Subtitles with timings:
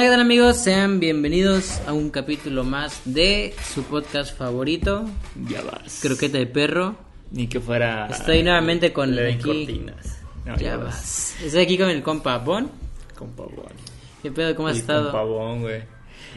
[0.00, 0.56] tal, ¿qué tal, amigos?
[0.56, 5.04] Sean bienvenidos a un capítulo más de su podcast favorito,
[5.46, 6.00] Ya vas.
[6.00, 6.96] Croqueta de Perro.
[7.30, 8.06] Ni que fuera.
[8.06, 9.44] Estoy nuevamente con Le den aquí.
[9.44, 10.22] cortinas.
[10.46, 11.36] No, ya vas.
[11.44, 12.66] Estoy aquí con el compa Bon.
[13.14, 13.72] Con pavón.
[14.22, 14.56] ¿Qué pedo?
[14.56, 15.10] ¿Cómo has Y estado?
[15.10, 15.82] Con pavón, güey.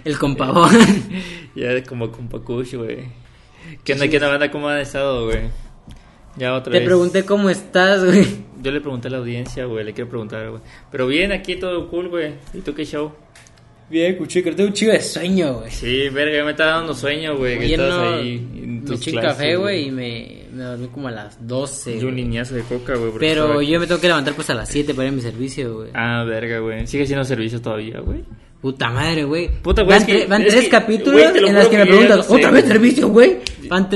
[0.04, 0.70] El compa Bon.
[1.56, 3.06] Ya es como con pacush, güey.
[3.86, 4.52] ¿Qué onda, qué onda, banda?
[4.52, 5.44] ¿Cómo han estado, güey?
[6.36, 6.86] Ya otra Te vez.
[6.86, 8.44] pregunté cómo estás, güey.
[8.62, 9.86] Yo le pregunté a la audiencia, güey.
[9.86, 10.62] Le quiero preguntar, güey.
[10.92, 12.34] Pero bien, aquí todo cool, güey.
[12.54, 13.14] ¿Y tú qué show?
[13.94, 15.70] Bien, que tengo un chido de sueño, güey.
[15.72, 17.60] Sí, verga, ya me está dando sueño, güey.
[17.60, 18.38] Que estás no- ahí.
[18.56, 22.00] en me eché café, güey, y me, me dormí como a las 12.
[22.00, 23.12] Yo un niñazo de coca, güey.
[23.20, 25.22] Pero estaba- yo me tengo que levantar pues a las 7 para ir a mi
[25.22, 25.90] servicio, güey.
[25.94, 26.88] Ah, verga, güey.
[26.88, 28.24] Sigue haciendo servicio todavía, güey.
[28.64, 29.50] Puta madre, güey.
[29.62, 32.24] Puta, güey, Van, tre- tres que, capítulos en los juro que me yo preguntas, no
[32.24, 33.38] sé, ¿otra vez servicio, güey?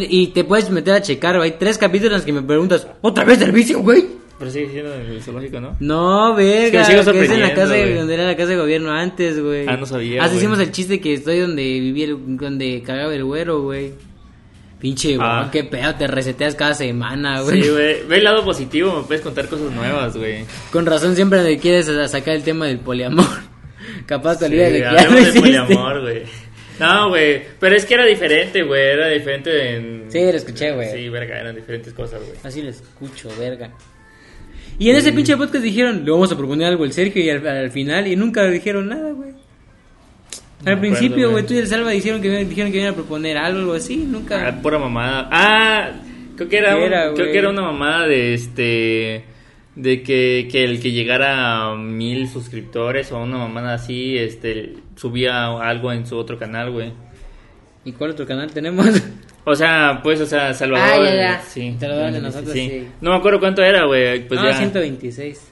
[0.09, 1.52] Y te puedes meter a checar, güey.
[1.52, 4.06] Hay tres capítulos en los que me preguntas, ¿otra vez servicio, güey?
[4.40, 5.76] Pero sigue siendo en el zoológico, ¿no?
[5.80, 8.92] No, verga, Es que es en la casa de, donde era la casa de gobierno
[8.92, 9.66] antes, güey.
[9.68, 13.24] Ah, no sabía, Así hicimos el chiste que estoy donde vivía, el- donde cagaba el
[13.24, 13.94] güero, güey.
[14.80, 15.50] Pinche, güey, Ah.
[15.52, 17.64] qué pedo, te reseteas cada semana, güey.
[17.64, 18.04] Sí, güey.
[18.08, 20.46] Ve el lado positivo, me puedes contar cosas nuevas, güey.
[20.72, 23.26] Con razón siempre quieres sacar el tema del poliamor.
[24.06, 26.24] Capaz te Sí, olvidas de que ya poliamor, güey.
[26.80, 27.42] No, güey.
[27.60, 28.82] Pero es que era diferente, güey.
[28.84, 30.06] Era diferente en.
[30.10, 30.92] Sí, lo escuché, güey.
[30.92, 32.38] Sí, verga, eran diferentes cosas, güey.
[32.44, 33.72] Así lo escucho, verga.
[34.80, 37.45] Y en ese pinche podcast dijeron, le vamos a proponer algo al Sergio y al,
[37.47, 39.31] al final, y nunca dijeron nada, güey.
[40.66, 43.59] Al principio, güey, tú y el Salva dijeron que, dijeron que iban a proponer algo,
[43.59, 44.47] algo así, nunca.
[44.47, 45.30] Ah, pura mamada.
[45.31, 45.92] Ah,
[46.36, 49.23] creo que era, ¿Qué un- era, creo que era una mamada de este
[49.75, 55.45] de que, que el que llegara a mil suscriptores o una mamada así, este subía
[55.59, 56.91] algo en su otro canal, güey.
[57.86, 58.88] ¿Y cuál otro canal tenemos?
[59.50, 61.06] O sea, pues, o sea, Salvador.
[61.06, 61.42] Ah, ya, ya.
[61.42, 61.76] Sí.
[61.80, 62.86] Salvador de nosotros, sí.
[63.00, 64.28] No me acuerdo cuánto era, güey.
[64.28, 64.58] Pues no, ya.
[64.58, 65.52] 126.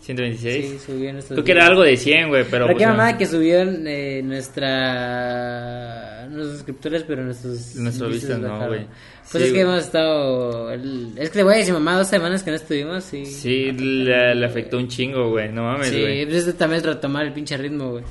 [0.00, 0.70] 126.
[0.70, 2.50] Sí, subió nuestros Creo que era algo de 100, güey, pero.
[2.50, 2.90] Pero pues, qué no.
[2.92, 6.26] mamada que subieron eh, nuestra...
[6.28, 7.76] Nuestros suscriptores, pero nuestros...
[7.76, 8.86] Nuestras vistas no, güey.
[9.30, 10.72] Pues Sí, es que hemos estado...
[10.72, 13.26] el- Es que, güey, si mamá, dos semanas que no estuvimos, sí.
[13.26, 15.50] Sí, le, le afectó un chingo, güey.
[15.50, 16.24] No mames, Sí, güey.
[16.24, 18.04] pues esto también es retomar el pinche ritmo, güey.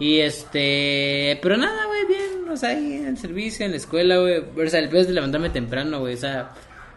[0.00, 4.18] Y este, pero nada, güey, bien, o sea, ahí en el servicio, en la escuela,
[4.18, 4.38] güey.
[4.38, 6.52] O sea, el peor es de levantarme temprano, güey, o sea,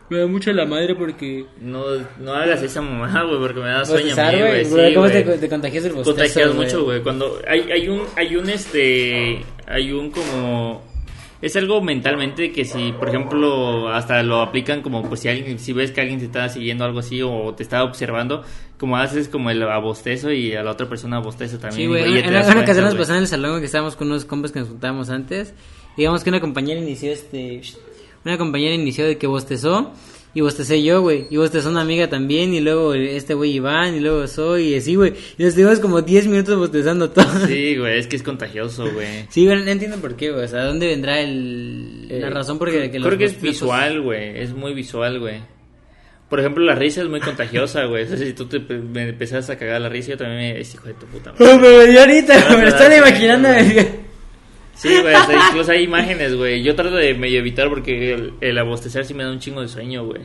[0.09, 1.45] me da mucho la madre porque...
[1.59, 1.83] No,
[2.19, 4.65] no hagas esa mamada, güey, porque me da sueño a mí, güey.
[4.65, 7.01] Sí, ¿Cómo te, te contagias el bostezo, Contagias mucho, güey.
[7.01, 10.83] Cuando hay, hay un, hay un, este, hay un como,
[11.45, 15.73] es algo mentalmente que si, por ejemplo, hasta lo aplican como, pues si alguien, si
[15.73, 18.43] ves que alguien te está siguiendo algo así o te está observando,
[18.79, 21.89] como haces como el abostezo y a la otra persona abostezo Sí, también.
[21.89, 22.97] güey, ya en una ocasión nos güey.
[23.03, 25.53] pasó en el salón güey, que estábamos con unos compas que nos juntábamos antes.
[25.97, 27.61] Digamos que una compañera inició este...
[28.25, 29.91] Una compañera inició de que bostezó
[30.35, 31.27] y bostecé yo, güey.
[31.29, 34.95] Y bostezó una amiga también y luego este güey Iván y luego soy y así,
[34.95, 35.13] güey.
[35.37, 37.43] Y nos estuvimos como 10 minutos bostezando todos.
[37.47, 39.25] Sí, güey, es que es contagioso, güey.
[39.29, 40.45] Sí, güey, no entiendo por qué, güey.
[40.45, 42.07] O sea, ¿dónde vendrá el...
[42.09, 44.39] la Eh, razón por la que los Creo que es visual, güey.
[44.39, 45.41] Es muy visual, güey.
[46.29, 48.05] Por ejemplo, la risa es muy contagiosa, güey.
[48.05, 50.59] O sea, si tú te me empezas a cagar la risa, yo también me...
[50.59, 51.45] Es hijo de tu puta madre.
[51.53, 53.49] Oh, me dio ahorita, me lo están no, imaginando.
[54.75, 56.63] Sí, güey, hasta incluso hay imágenes, güey.
[56.63, 59.67] Yo trato de medio evitar porque el, el abostecer sí me da un chingo de
[59.67, 60.21] sueño, güey.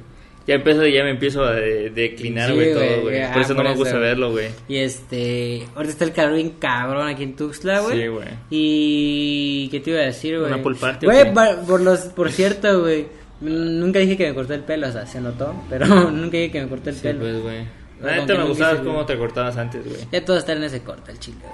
[0.47, 3.21] Ya empiezo, ya me empiezo a de- declinar, güey, todo, güey.
[3.23, 4.49] ah, Por eso no me gusta verlo, güey.
[4.67, 5.69] Y este...
[5.75, 8.01] Ahorita está el calor bien cabrón aquí en Tuxtla, güey.
[8.01, 8.29] Sí, güey.
[8.49, 9.69] Y...
[9.71, 10.51] ¿Qué te iba a decir, güey?
[10.51, 11.35] ¿Una o Güey,
[11.67, 13.07] por, los, por cierto, güey.
[13.43, 15.55] Nunca dije que me corté el pelo, o sea, se notó.
[15.69, 17.21] Pero nunca dije que me corté el Sí, pelo.
[17.21, 17.59] pues, güey.
[18.01, 20.01] La neta me gustaba cómo te cortabas antes, güey.
[20.11, 21.53] Ya todo está en ese corte, el chile, güey.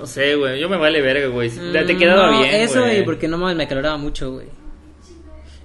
[0.00, 0.58] No sé, güey.
[0.60, 1.50] Yo me vale verga, güey.
[1.50, 3.04] Te te Mm, quedaba no, bien, Eso, güey.
[3.04, 4.46] porque no mames, me caloraba mucho, güey.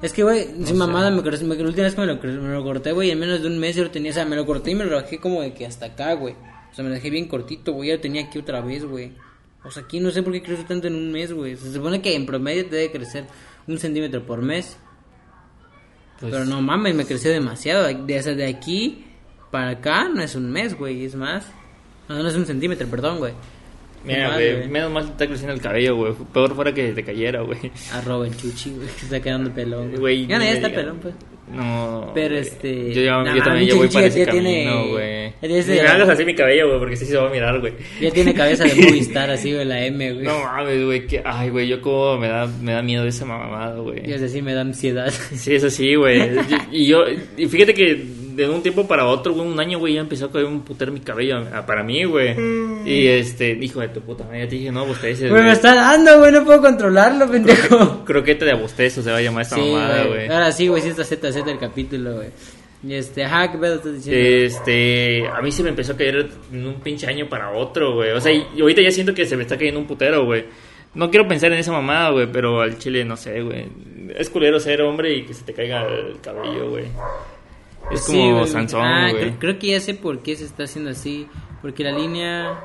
[0.01, 2.63] Es que, güey, sin mamada, me, me, la última vez que me lo, me lo
[2.63, 4.71] corté, güey, en menos de un mes yo lo tenía, o sea, me lo corté
[4.71, 6.33] y me lo bajé como de que hasta acá, güey.
[6.71, 9.13] O sea, me lo dejé bien cortito, güey, ya lo tenía aquí otra vez, güey.
[9.63, 11.55] O sea, aquí no sé por qué crece tanto en un mes, güey.
[11.55, 13.23] Se supone que en promedio te debe crecer
[13.67, 14.77] un centímetro por mes.
[16.19, 17.85] Pues, Pero no mames, me creció demasiado.
[17.87, 19.05] De, sea, de aquí
[19.49, 21.47] para acá no es un mes, güey, es más.
[22.09, 23.33] No, no es un centímetro, perdón, güey.
[24.05, 24.67] Mira, güey.
[24.67, 26.13] Menos mal te está creciendo el cabello, güey.
[26.33, 27.57] Peor fuera que te cayera, güey.
[27.93, 29.95] Arroba el chuchi, güey, que se está quedando pelón.
[29.95, 31.15] Güey, ya no, ya está pelón, pues.
[31.51, 32.11] No.
[32.15, 32.93] Pero este.
[32.93, 35.33] Yo, ya, nah, yo también ya voy para ese ya camino, güey.
[35.39, 37.73] tiene me hagas así mi cabello, güey, porque sí se va a mirar, güey.
[38.01, 40.25] Ya tiene cabeza de Movistar, así, güey, la M, güey.
[40.25, 41.05] No mames, güey.
[41.05, 41.21] Que...
[41.23, 44.09] Ay, güey, yo como me da, me da miedo de esa mamada, güey.
[44.09, 45.11] Y es así, me da ansiedad.
[45.35, 46.31] Sí, eso sí, güey.
[46.71, 47.03] Y yo,
[47.37, 48.03] y fíjate que
[48.35, 50.91] de un tiempo para otro, güey, un año, güey, ya empezó a caer un puter
[50.91, 52.35] mi cabello a- para mí, güey.
[52.85, 55.43] Y este, hijo de tu puta madre, ya te dije, no, pues te dices, Güey,
[55.43, 58.03] me está dando, güey, no puedo controlarlo, pendejo.
[58.05, 60.09] Croqueta de abostezo se va a llamar esta Sí, mamada, güey.
[60.25, 60.29] güey.
[60.29, 62.27] Ahora sí, güey, sí está ZZ el capítulo, güey.
[62.87, 64.21] Y este, ajá, ¿qué pedo estás diciendo?
[64.21, 68.11] Este, a mí se me empezó a caer en un pinche año para otro, güey.
[68.11, 70.45] O sea, y ahorita ya siento que se me está cayendo un putero, güey.
[70.93, 73.65] No quiero pensar en esa mamada, güey, pero al chile no sé, güey.
[74.15, 76.85] Es culero ser hombre y que se te caiga el cabello, güey.
[77.91, 78.47] Es Sí, como güey.
[78.51, 79.21] Sansón, Ah, güey.
[79.23, 81.27] creo, creo que ya sé por qué se está haciendo así.
[81.61, 82.59] Porque la línea.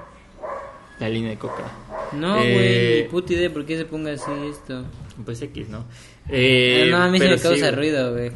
[0.98, 1.64] La línea de coca.
[2.12, 4.84] No, Eh, güey, ni puta idea por qué se ponga así esto.
[5.24, 5.84] Pues X, ¿no?
[6.28, 8.30] Eh, no, a mí se me causa sí, ruido, güey.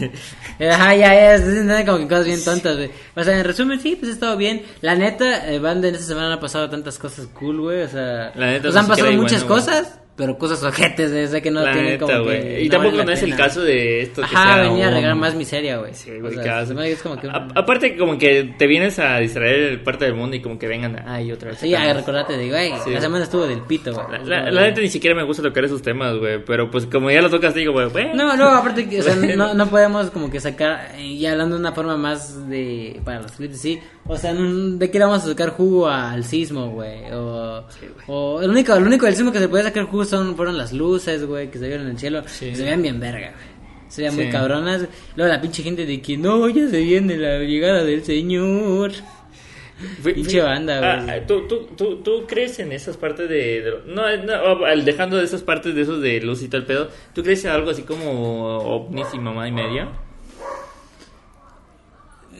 [0.70, 2.90] Ajá, ya, diciendo como que cosas bien tontas, güey.
[3.16, 4.62] O sea, en resumen, sí, pues ha estado bien.
[4.80, 7.82] La neta, eh, Banda, en esta semana han pasado tantas cosas cool, güey.
[7.82, 11.24] O sea, La neta, sí han pasado muchas bueno, cosas, pero cosas ojetes, güey.
[11.24, 13.22] O sea, que no La tienen neta, como que Y no tampoco vale no es
[13.22, 15.94] el caso de esto que Ajá, sea venía a regar más miseria, güey.
[15.94, 17.26] Sí, güey, que es como que...
[17.28, 21.02] A- aparte, como que te vienes a distraer parte del mundo y como que vengan,
[21.08, 21.58] ay, otra vez.
[21.60, 22.90] Sí, ya, recordate de, güey, Sí.
[22.90, 24.06] la semana estuvo del pito, güey.
[24.28, 26.44] La, la- la neta ni siquiera me gusta tocar esos temas, güey.
[26.44, 28.14] Pero pues como ya lo tocas, digo, güey, bueno.
[28.14, 31.54] No, no, aparte que, o sea, no, no podemos como que sacar, eh, y hablando
[31.56, 35.24] de una forma más de, para los clientes, sí, o sea, de qué le vamos
[35.24, 37.64] a sacar jugo al sismo, güey, o,
[38.08, 40.72] o el único, el único del sismo que se puede sacar jugo son, fueron las
[40.72, 42.54] luces, güey, que se vieron en el cielo, Sí.
[42.54, 43.50] se veían bien verga, güey.
[43.88, 44.86] Se veían muy cabronas.
[45.16, 48.92] Luego la pinche gente de que no, ya se viene la llegada del señor.
[50.04, 51.10] Pinche banda, güey.
[51.18, 53.62] Ah, ¿tú, tú, tú, tú crees en esas partes de...
[53.62, 56.90] de- no, no, al- dejando de esas partes de esos de luz y el pedo,
[57.14, 59.88] ¿tú crees en algo así como ovnis y mamá y media?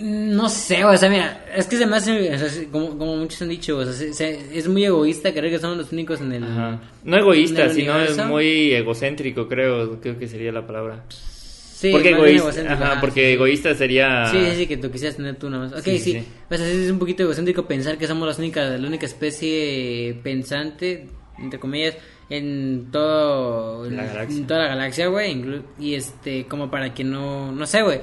[0.00, 3.16] No sé, o sea, mira, es que se me hace, o sea, sí, como, como
[3.16, 6.20] muchos han dicho, o sea, se- se- es muy egoísta creer que somos los únicos
[6.20, 6.44] en el...
[6.44, 6.80] Ajá.
[7.04, 10.00] No egoísta, ¿En el sino es muy egocéntrico, creo.
[10.00, 11.04] Creo que sería la palabra.
[11.08, 13.32] Sí, porque egoísta, ajá, ah, porque sí.
[13.32, 14.26] egoísta sería...
[14.26, 15.72] Sí, sí, sí, que tú quisieras tener tú nada más.
[15.72, 16.12] Ok, Sí, sí.
[16.12, 16.24] sí.
[16.50, 20.14] O sea, sí es un poquito egocéntrico pensar que somos las únicas, la única especie
[20.22, 21.08] pensante,
[21.38, 21.96] entre comillas,
[22.28, 25.42] en todo La en toda la galaxia, güey,
[25.80, 28.00] y este como para que no no sé, güey.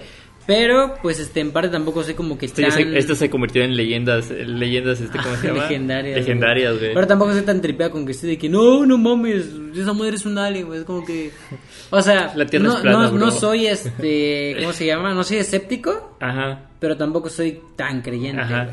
[0.47, 3.63] Pero pues este en parte tampoco soy como que ya tan se, esto se convirtió
[3.63, 5.63] en leyendas, leyendas, este, ¿cómo se llama?
[5.63, 6.17] legendarias.
[6.17, 6.93] Legendarias, güey.
[6.93, 9.45] Pero tampoco soy tan tripeado con que estoy de que no, no mames,
[9.75, 10.79] esa madre es un alien, güey.
[10.79, 11.31] Es como que.
[11.89, 13.25] O sea, La Tierra no, es plana, no, bro.
[13.25, 14.55] no soy este.
[14.59, 15.13] ¿Cómo se llama?
[15.13, 16.69] No soy escéptico, Ajá.
[16.79, 18.41] pero tampoco soy tan creyente.
[18.41, 18.69] Ajá.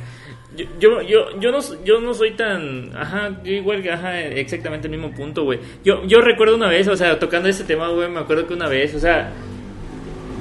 [0.57, 2.97] Yo, yo, yo, yo, no, yo no soy tan...
[2.97, 5.59] Ajá, yo igual ajá, exactamente el mismo punto, güey.
[5.85, 8.69] Yo, yo recuerdo una vez, o sea, tocando ese tema, güey, me acuerdo que una
[8.69, 9.33] vez, o sea...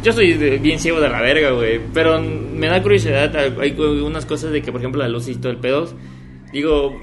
[0.03, 1.79] Yo soy de- bien ciego de la verga, güey.
[1.93, 5.51] Pero me da curiosidad, hay unas cosas de que, por ejemplo, la luz y todo
[5.51, 5.87] el pedo.
[6.51, 6.95] Digo,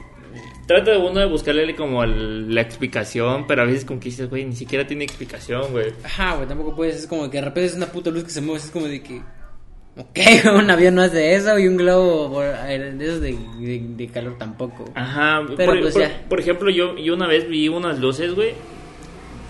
[0.66, 4.28] trata de uno de buscarle como el- la explicación, pero a veces como que dices,
[4.28, 5.92] güey, ni siquiera tiene explicación, güey.
[6.04, 6.96] Ajá, güey, tampoco puedes.
[6.96, 8.60] Es como que de repente es una puta luz que se mueve.
[8.60, 9.20] Es como de que.
[9.96, 10.18] Ok,
[10.56, 14.36] un avión no hace eso y un globo por- de esos de, de, de calor
[14.38, 14.84] tampoco.
[14.94, 16.24] Ajá, Pero por, pues por- ya.
[16.28, 18.52] por ejemplo, yo, yo una vez vi unas luces, güey,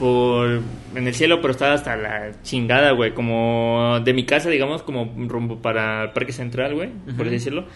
[0.00, 0.62] por
[0.94, 5.14] en el cielo, pero estaba hasta la chingada, güey, como de mi casa, digamos, como
[5.29, 7.67] rumbo para el Parque Central, güey, por así decirlo.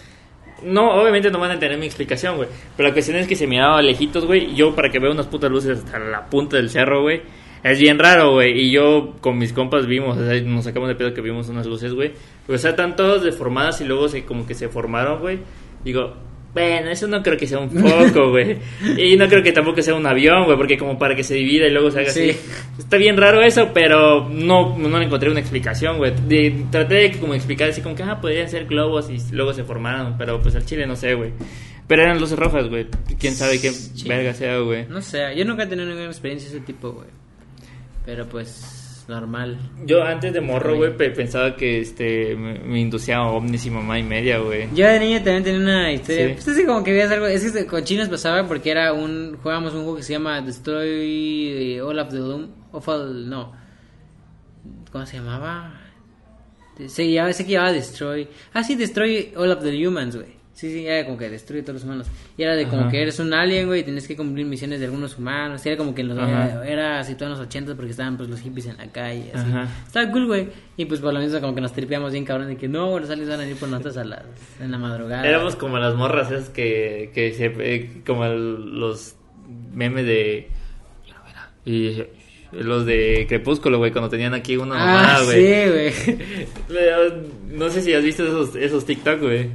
[0.64, 3.46] No, obviamente no van a tener mi explicación, güey, pero la cuestión es que se
[3.46, 7.02] miraba lejitos, güey, yo para que vea unas putas luces hasta la punta del cerro,
[7.02, 7.20] güey.
[7.62, 8.60] Es bien raro, güey.
[8.60, 11.66] Y yo con mis compas vimos, o sea, nos sacamos de pedo que vimos unas
[11.66, 12.12] luces, güey.
[12.46, 15.38] O sea, están todas deformadas y luego se como que se formaron, güey.
[15.82, 16.14] Digo,
[16.54, 18.56] bueno, eso no creo que sea un foco, güey.
[18.96, 21.66] Y no creo que tampoco sea un avión, güey, porque como para que se divida
[21.66, 22.30] y luego se haga Sí.
[22.30, 22.38] así.
[22.78, 26.12] Está bien raro eso, pero no, no le encontré una explicación, güey.
[26.70, 30.16] Traté de como explicar así como que, ah, podrían ser globos y luego se formaron,
[30.16, 31.32] pero pues al chile no sé, güey.
[31.86, 32.86] Pero eran luces rojas, güey.
[33.18, 34.08] Quién sabe qué Sí.
[34.08, 34.86] verga sea, güey.
[34.88, 37.08] No sé, yo nunca he tenido ninguna experiencia de ese tipo, güey.
[38.06, 39.58] Pero pues, normal.
[39.84, 43.70] Yo antes de morro, güey, pe- pensaba que este me, me inducía a ovnis y
[43.70, 44.68] mamá y media, güey.
[44.74, 46.28] Yo de niño también tenía una historia.
[46.28, 46.32] Sí.
[46.34, 47.26] Pues así como que veías algo.
[47.26, 49.36] Es que con chinos pasaba porque era un.
[49.42, 52.48] Jugábamos un juego que se llama Destroy All of the Doom.
[52.72, 53.52] Of all, no.
[54.90, 55.80] ¿Cómo se llamaba?
[56.76, 58.28] Se sé que llamaba Destroy.
[58.52, 60.34] Ah, sí, Destroy All of the Humans, güey.
[60.54, 62.06] Sí, sí, era como que destruye todos los humanos.
[62.38, 62.90] Y era de como Ajá.
[62.92, 65.66] que eres un alien, güey, y tienes que cumplir misiones de algunos humanos.
[65.66, 66.64] Y era como que en los, Ajá.
[66.64, 69.32] era situado en los 80 porque estaban pues los hippies en la calle.
[69.34, 69.50] Así.
[69.50, 69.68] Ajá.
[69.84, 70.48] Estaba cool, güey.
[70.76, 73.10] Y pues por lo mismo como que nos tripeamos bien cabrón de que no, los
[73.10, 74.22] aliens van a ir por nosotros a las,
[74.60, 75.26] en la madrugada.
[75.26, 79.16] Éramos como las morras esas que, que se, eh, como el- los
[79.72, 80.48] memes de
[81.66, 82.02] y
[82.52, 85.92] los de Crepúsculo, güey, cuando tenían aquí una Ah, mamada, güey.
[85.92, 86.46] sí, güey.
[87.50, 89.48] No sé si has visto esos, esos TikTok, güey.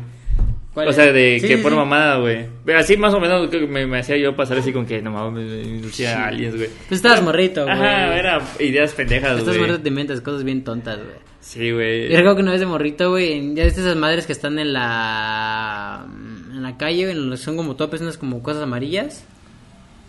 [0.79, 0.95] ¿Cuál O es?
[0.95, 1.77] sea, de Sí, que sí, por sí.
[1.77, 2.45] mamada, güey.
[2.75, 5.45] Así más o menos que me, me hacía yo pasar así con que no mames,
[5.51, 6.69] me inducía a aliens, güey.
[6.87, 7.75] Tú estabas morrito, güey.
[7.75, 9.59] Ajá, era ideas pendejas, Estás güey.
[9.59, 11.17] morrito te inventas cosas bien tontas, güey.
[11.41, 12.09] Sí, güey.
[12.09, 14.73] Yo recuerdo que una vez de morrito, güey, ya viste esas madres que están en
[14.73, 16.05] la
[16.51, 19.25] en la calle, güey, son como topes, unas como cosas amarillas.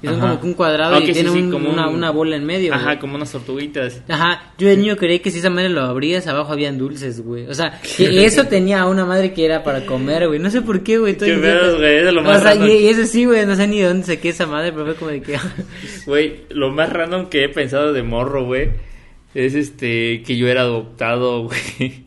[0.02, 0.28] Y son Ajá.
[0.28, 2.36] como que un cuadrado Ok, y sí, tiene sí, un- como una, un- una bola
[2.36, 2.72] en medio.
[2.72, 2.98] Ajá, güey.
[3.00, 4.02] como unas tortuguitas.
[4.08, 7.46] Ajá, yo de niño creí que si esa madre lo abrías, abajo habían dulces, güey.
[7.48, 10.38] O sea, que eso tenía una madre que era para comer, güey.
[10.40, 11.16] No sé por qué, güey.
[11.18, 12.68] Qué güey, es lo O más sea, random.
[12.68, 14.94] y, y eso sí, güey, no sé ni de dónde saqué esa madre, pero fue
[14.94, 15.36] como de que...
[16.06, 18.70] Güey, lo más random que he pensado de morro, güey,
[19.34, 21.42] es este, que yo era adoptado,
[21.78, 22.04] güey.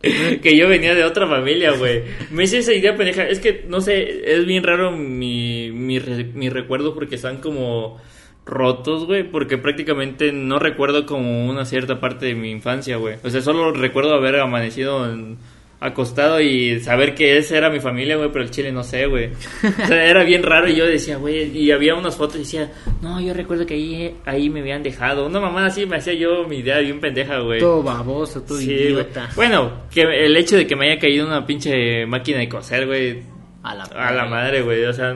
[0.42, 2.02] que yo venía de otra familia, güey.
[2.30, 3.26] Me hice esa idea pendeja.
[3.26, 5.98] Es que, no sé, es bien raro mi, mi,
[6.34, 8.00] mi recuerdo porque están como
[8.46, 13.16] rotos, güey, porque prácticamente no recuerdo como una cierta parte de mi infancia, güey.
[13.22, 15.36] O sea, solo recuerdo haber amanecido en-
[15.80, 19.30] acostado y saber que esa era mi familia, güey, pero el chile no sé, güey.
[19.62, 22.72] O sea, era bien raro y yo decía, güey, y había unas fotos y decía,
[23.00, 25.26] no, yo recuerdo que ahí, ahí me habían dejado.
[25.26, 27.60] Una mamada así me hacía yo mi idea bien pendeja, güey.
[27.60, 29.28] todo baboso, todo Sí, idiota.
[29.36, 33.22] Bueno, que el hecho de que me haya caído una pinche máquina de coser, güey,
[33.62, 34.84] A la, a la madre, güey.
[34.84, 35.14] O sea,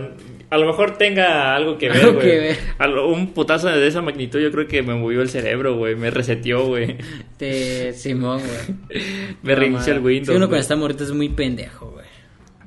[0.52, 3.10] a lo mejor tenga algo que ver, güey.
[3.10, 5.96] Un putazo de esa magnitud yo creo que me movió el cerebro, güey.
[5.96, 6.98] Me reseteó, güey.
[7.38, 7.94] Te...
[7.94, 9.00] Simón, güey.
[9.42, 10.28] Me reinició el Windows.
[10.28, 12.04] Sí, uno cuando está morrito es muy pendejo, güey.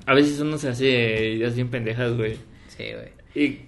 [0.07, 2.37] A veces uno se hace ideas bien pendejas, güey.
[2.69, 3.45] Sí, güey.
[3.45, 3.59] Y...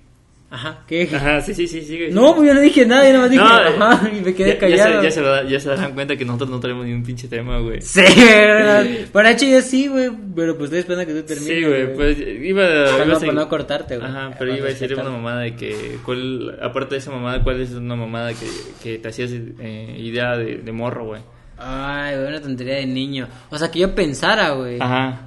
[0.50, 1.10] Ajá, ¿qué?
[1.13, 2.10] Ajá, sí, sí, sí, sigue.
[2.10, 4.54] No, pues yo no dije nada, yo nomás dije, No, ajá, y me quedé ya,
[4.54, 5.01] ya callado.
[5.01, 7.60] se, ya, se, ya se darán cuenta que nosotros no tenemos ni un pinche tema,
[7.60, 7.82] güey.
[7.82, 8.86] Sí, ¿verdad?
[9.12, 11.54] Para hecho yo sí, güey, pero pues estoy esperando que tú termines.
[11.58, 12.63] Sí, güey, pues iba,
[13.06, 14.10] no, a para no cortarte, güey.
[14.10, 17.60] Ajá, pero iba a decir una mamada de que, ¿cuál, aparte de esa mamada, ¿cuál
[17.60, 18.48] es una mamada que,
[18.82, 21.22] que te hacías eh, idea de, de morro, güey?
[21.58, 23.27] Ay, güey, una tontería de niño.
[23.50, 24.77] O sea, que yo pensara, güey.
[24.80, 25.26] Ajá.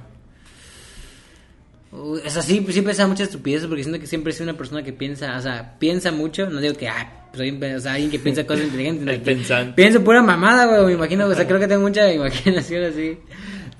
[1.93, 4.93] O sea, sí, sí pensaba muchas estupideces porque siento que siempre soy una persona que
[4.93, 6.49] piensa, o sea, piensa mucho.
[6.49, 9.19] No digo que, ah, soy o sea, alguien que piensa cosas inteligentes.
[9.25, 9.73] pensante.
[9.73, 11.27] Pienso pura mamada, güey, me imagino.
[11.27, 13.17] O sea, creo que tengo mucha imaginación así.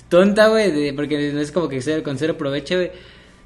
[0.09, 2.91] Tonta, güey, porque no es como que sea con cero provecho, güey.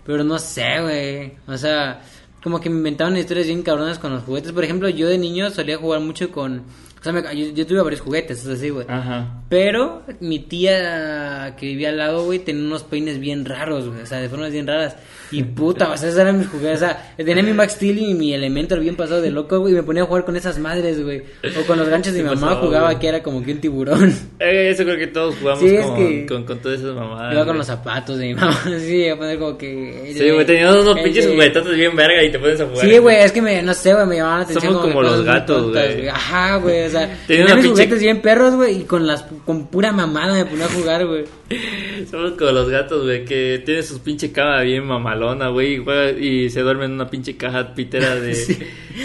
[0.03, 1.33] Pero no sé, güey.
[1.47, 2.01] O sea,
[2.43, 4.51] como que me inventaban historias bien cabronas con los juguetes.
[4.51, 6.63] Por ejemplo, yo de niño solía jugar mucho con.
[7.05, 8.85] O sea, me- yo, yo tuve varios juguetes, es así, güey.
[8.89, 9.43] Ajá.
[9.47, 14.01] Pero mi tía que vivía al lado, güey, tenía unos peines bien raros, güey.
[14.01, 14.95] O sea, de formas bien raras.
[15.31, 16.77] Y puta, o sea, esos eran mis juguetes.
[16.77, 19.73] O sea, tenía mi Max Steel y mi Elementor bien pasado de loco, güey.
[19.73, 21.23] Y me ponía a jugar con esas madres, güey.
[21.59, 22.99] O con los ganchos de mi mamá pasaba, jugaba güey.
[22.99, 24.09] que era como que un tiburón.
[24.39, 27.33] Eh, eso creo que todos jugamos Sí, con, que- con, con todas esas mamadas.
[27.33, 28.59] Iba con los zapatos de mi mamá.
[28.79, 30.11] Sí, a poner como que.
[30.15, 32.85] Sí, güey, teníamos unos pinches juguetotes bien verga y te pones a jugar.
[32.87, 34.73] Sí, güey, es que me, no sé, güey, me llamaban la atención.
[34.73, 36.07] Somos que como los gatos, tontas, güey.
[36.09, 39.67] Ajá, güey, sea, Tenía tenía una mis juguetes bien perros, güey, y con las, con
[39.67, 41.25] pura mamada me ponía a jugar, güey.
[42.09, 45.83] Somos como los gatos, güey, que tienen sus pinche cama bien mamalona, güey,
[46.19, 48.33] y, se duermen en una pinche caja pitera de...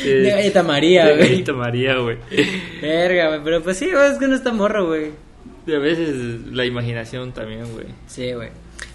[0.04, 1.28] De galleta María, de güey.
[1.28, 2.16] galleta María, güey.
[2.80, 5.10] Verga, güey, pero pues sí, güey, es que no está morro, güey.
[5.66, 6.14] Y a veces
[6.52, 7.86] la imaginación también, güey.
[8.06, 8.48] Sí, güey.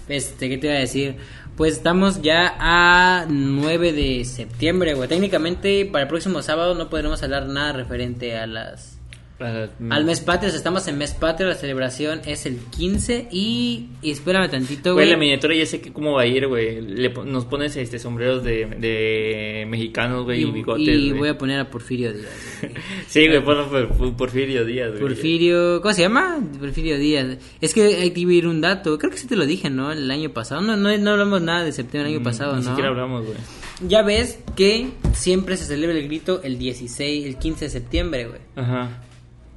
[0.07, 1.15] Este, ¿qué te iba a decir?
[1.55, 5.07] Pues estamos ya a 9 de septiembre, güey.
[5.07, 8.94] Técnicamente, para el próximo sábado no podremos hablar nada referente a las...
[9.37, 14.49] Al mes patrio, estamos en mes patrio, la celebración es el 15 y, y espérame
[14.49, 15.09] tantito, Güey, güey.
[15.11, 16.79] la miniatura ya sé que cómo va a ir, güey.
[16.79, 21.19] Le Nos pones este sombreros de, de mexicanos, güey, y, bigotes, y güey.
[21.19, 22.27] voy a poner a Porfirio Díaz.
[22.61, 22.73] güey.
[23.07, 25.01] Sí, güey, ponlo por, por Porfirio Díaz, güey.
[25.01, 26.39] Porfirio, ¿cómo se llama?
[26.59, 27.37] Porfirio Díaz.
[27.59, 29.91] Es que hay que ir un dato, creo que sí te lo dije, ¿no?
[29.91, 30.61] El año pasado.
[30.61, 32.69] No, no, no hablamos nada de septiembre el año Mm, pasado, Ni ¿no?
[32.69, 33.37] siquiera hablamos, güey.
[33.85, 38.39] Ya ves que siempre se celebra el grito el 16, el 15 de septiembre, güey.
[38.55, 39.01] Ajá.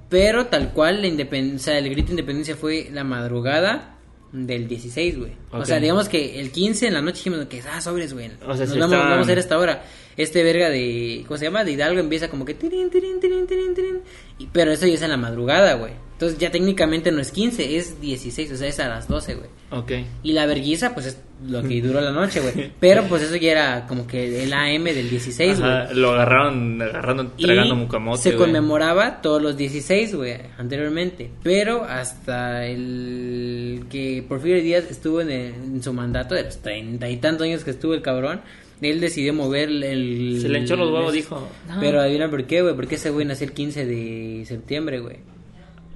[0.08, 3.94] Pero tal cual, la independencia, el grito de independencia fue la madrugada
[4.32, 5.32] del 16, güey.
[5.52, 8.30] O sea, digamos que el 15 en la noche dijimos que, ah, sobres, güey.
[8.46, 9.84] O sea, Nos sí vamos, estaban- vamos a ir a esta hora.
[10.16, 11.64] Este verga de, ¿cómo se llama?
[11.64, 14.00] De Hidalgo empieza como que tirin, tirin, tirin.
[14.38, 15.92] Y- pero eso ya es en la madrugada, güey.
[16.18, 19.48] Entonces ya técnicamente no es 15, es 16, o sea, es a las 12, güey.
[19.70, 19.92] Ok.
[20.25, 22.72] Y la verguiza, pues es lo que duró la noche, güey.
[22.80, 25.94] Pero pues eso ya era como que el AM del 16, güey.
[25.94, 31.30] Lo agarraron, agarrando, Y tragando mucamote, se conmemoraba todos los 16, güey, anteriormente.
[31.44, 37.08] Pero hasta el que Porfirio Díaz estuvo en, el- en su mandato, de los treinta
[37.08, 38.40] y tantos años que estuvo el cabrón,
[38.80, 40.38] él decidió mover el...
[40.40, 41.48] Se le hinchó los huevos, dijo.
[41.68, 41.76] "No".
[41.80, 45.16] Pero adivina por qué, güey, porque ese güey nació el 15 de septiembre, güey.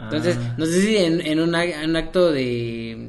[0.05, 0.55] Entonces, Ah.
[0.59, 3.09] no sé si en, en un, ac- en un acto de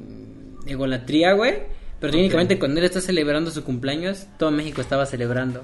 [0.65, 1.55] egolatría, güey,
[1.99, 5.61] pero técnicamente cuando él está celebrando su cumpleaños, todo México estaba celebrando.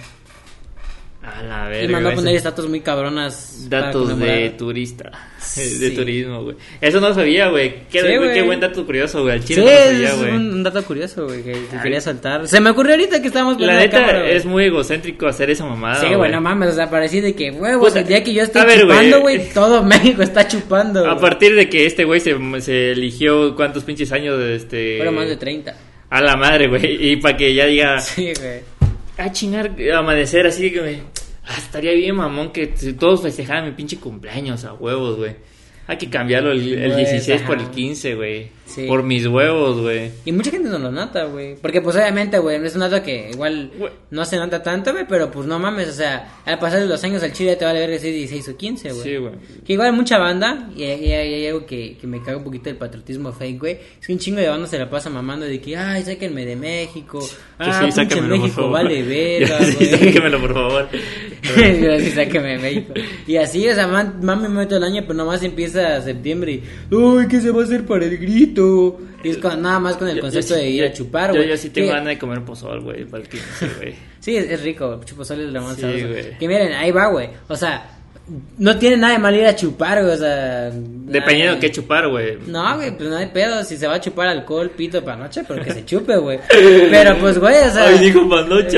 [1.38, 1.84] A la verga.
[1.84, 3.68] Y mandó a poner estatuas muy cabronas.
[3.70, 5.12] Datos de turista.
[5.56, 5.92] De Sí.
[5.96, 6.58] turismo, güey.
[6.82, 7.88] Eso no sabía, güey.
[7.90, 9.36] Qué, Sí, buen dato curioso, güey.
[9.36, 10.32] Al Sí, chile no sabía, es güey.
[10.32, 12.48] un, un dato curioso, güey, que, quería soltar.
[12.48, 16.02] Se me ocurrió ahorita que estábamos La neta cámara, es muy egocéntrico hacer esa mamada.
[16.08, 18.44] Sí, güey, no mames, o sea, parecía de que, huevos, Puta, el día que yo
[18.44, 19.50] estoy ver, chupando, güey.
[19.54, 21.10] todo México está chupando.
[21.10, 24.98] A partir de que este güey se, se eligió cuántos pinches años de este.
[24.98, 25.74] Fueron más de 30.
[26.10, 27.12] A la madre, güey.
[27.12, 28.00] Y para que ya diga.
[28.02, 28.79] Sí, güey.
[29.20, 31.02] A chingar, amanecer así que me...
[31.46, 35.36] Ah, estaría bien, mamón, que todos festejaran mi pinche cumpleaños a huevos, güey.
[35.88, 37.66] Hay que cambiarlo el, el Güey, 16 por ajá.
[37.66, 38.52] el 15, güey.
[38.70, 38.86] Sí.
[38.88, 40.12] Por mis huevos, güey.
[40.26, 41.56] Y mucha gente no lo nota, güey.
[41.56, 43.72] Porque, pues, obviamente, güey, es un dato que igual
[44.12, 47.04] no se nota tanto, güey, pero, pues, no mames, o sea, al pasar de los
[47.04, 49.04] años al chile te vale ver que sea 16 o 15, güey.
[49.04, 49.34] Sí, güey.
[49.66, 52.66] Que igual mucha banda, y, y- y hay algo que, que me caga un poquito
[52.66, 55.60] del patriotismo fake, güey, es que un chingo de banda se la pasa mamando de
[55.60, 57.20] que, ay, sáquenme de México,
[57.58, 58.72] ah, sí, sáquenmelo, por México favor.
[58.74, 59.86] vale verga, güey.
[59.90, 60.90] sáquenmelo, por favor.
[61.42, 62.94] sí, sáquenme de México.
[63.28, 66.52] Y así, o sea, mami me todo el año, pero nomás empieza septiembre
[66.92, 68.59] y, uy, ¿qué se va a hacer para el grito?
[69.24, 71.32] Y es con- nada más con el Yo- concepto yo de ir yo- a chupar,
[71.34, 71.48] güey.
[71.50, 73.96] yo sí tengo ganas de comer pozol, güey, para el 15, güey.
[74.20, 76.30] Sí, es, es rico, chupozole es lo más Sí, sabroso.
[76.40, 77.30] Que miren, ahí va, güey.
[77.48, 77.99] O sea,
[78.58, 80.72] no tiene nada de mal ir a chupar, güey, o sea...
[80.72, 82.38] Dependiendo de qué chupar, güey.
[82.46, 83.64] No, güey, pues no hay pedo.
[83.64, 86.40] Si se va a chupar alcohol, pito para noche, pero que se chupe, güey.
[86.92, 87.88] Pero pues, güey, o sea.
[87.88, 88.78] Ay, dijo Panocho.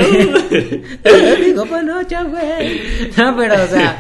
[1.03, 2.81] Ay, dijo panoche, güey.
[3.17, 3.98] No, pero, o sea,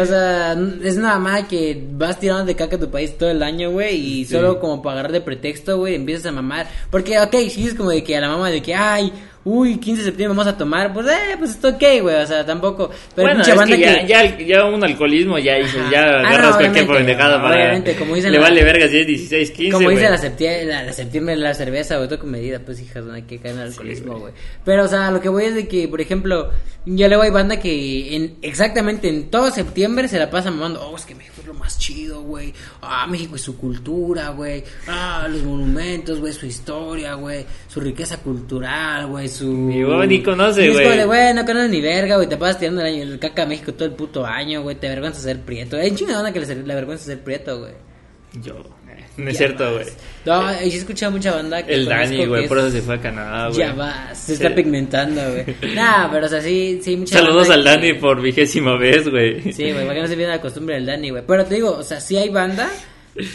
[0.00, 0.52] o sea,
[0.84, 3.96] es nada más que vas tirando de caca a tu país todo el año, güey,
[3.96, 4.34] y Sí.
[4.34, 6.66] solo como para agarrar de pretexto, güey, empiezas a mamar.
[6.90, 9.10] Porque, ok, sí es como de que a la mamá de que, ay,
[9.44, 12.44] uy, 15 de septiembre vamos a tomar, pues, eh, pues está ok, güey, o sea,
[12.44, 12.90] tampoco.
[13.14, 15.90] Pero bueno, es banda que ya, ya, ya un alcoholismo ya Ajá.
[15.90, 17.54] ya Ah, no, agarras cualquier obviamente, pendejada para...
[17.54, 20.64] obviamente, como dicen Le la- vale verga si es 16, 15, Como dice la septiembre,
[20.66, 23.54] la, la septiembre la cerveza, güey, todo con medida, pues hijas, no hay que caer
[23.54, 24.32] en el alcoholismo, güey.
[24.64, 26.50] Pero, o sea, lo que voy es de que, por ejemplo,
[26.84, 30.96] ya luego hay banda que en, exactamente en todo septiembre se la pasa mamando, oh,
[30.96, 32.52] es que México es lo más chido, güey.
[32.82, 34.62] Ah, México es su cultura, güey.
[34.86, 37.46] Ah, los monumentos, güey, su historia, güey.
[37.68, 39.70] Su riqueza cultural, güey, su...
[39.70, 40.98] Y vos ni conoce, Y es como güey.
[40.98, 42.28] de, güey, no conoces ni verga, güey.
[42.28, 44.76] Te pasas tirando el, año, el caca a México todo el puto año, güey.
[44.76, 45.78] Te avergüenza ser prieto.
[45.94, 47.72] Chingo de banda que le, le avergüenza ser prieto, güey.
[48.42, 48.58] Yo,
[48.88, 49.86] eh, no es cierto, güey.
[50.24, 52.80] No, y sí he escuchado mucha banda que El Dani, güey, es- por eso se
[52.82, 53.58] fue a Canadá, güey.
[53.58, 54.42] Ya vas, se Sí.
[54.44, 55.44] está pigmentando, güey.
[55.74, 59.08] Nah, pero o sea, sí, sí, mucha Saludos banda al que- Dani por vigésima vez,
[59.08, 59.52] güey.
[59.52, 61.24] Sí, güey, para que no se pierda la costumbre del Dani, güey.
[61.26, 62.70] Pero te digo, o sea, sí hay banda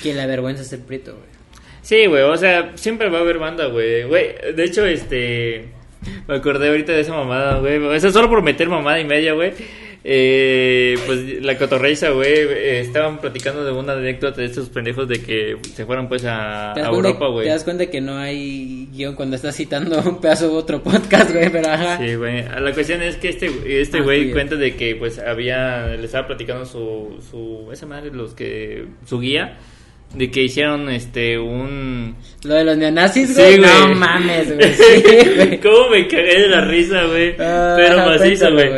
[0.01, 1.35] que le avergüenza ser prieto, güey.
[1.81, 4.03] Sí, güey, o sea, siempre va a haber banda, güey.
[4.05, 5.65] Güey, de hecho, este...
[6.27, 7.77] Me acordé ahorita de esa mamada, güey.
[7.77, 9.53] O sea, solo por meter mamada y media, güey.
[10.07, 15.19] Eh, pues la cotorreiza, güey, eh, estaban platicando de una anécdota de estos pendejos de
[15.19, 17.45] que se fueron pues a, ¿Te das, a cuenta, Europa, güey.
[17.47, 21.31] te das cuenta que no hay guion cuando estás citando un pedazo de otro podcast,
[21.33, 21.97] güey, pero ajá.
[21.97, 22.43] Sí, güey.
[22.43, 23.49] La cuestión es que este
[23.81, 24.33] este Ah, güey tuyo.
[24.35, 29.19] cuenta de que pues había le estaba platicando su su esa madre los que su
[29.19, 29.57] guía
[30.15, 33.57] de que hicieron este un Lo de los neonazis, Sí, güey.
[33.59, 34.73] no mames, güey.
[34.73, 35.03] Sí,
[35.35, 35.59] güey.
[35.59, 37.35] ¿Cómo me cagué de la risa, güey?
[37.39, 38.69] Ah, Pero macizo, güey.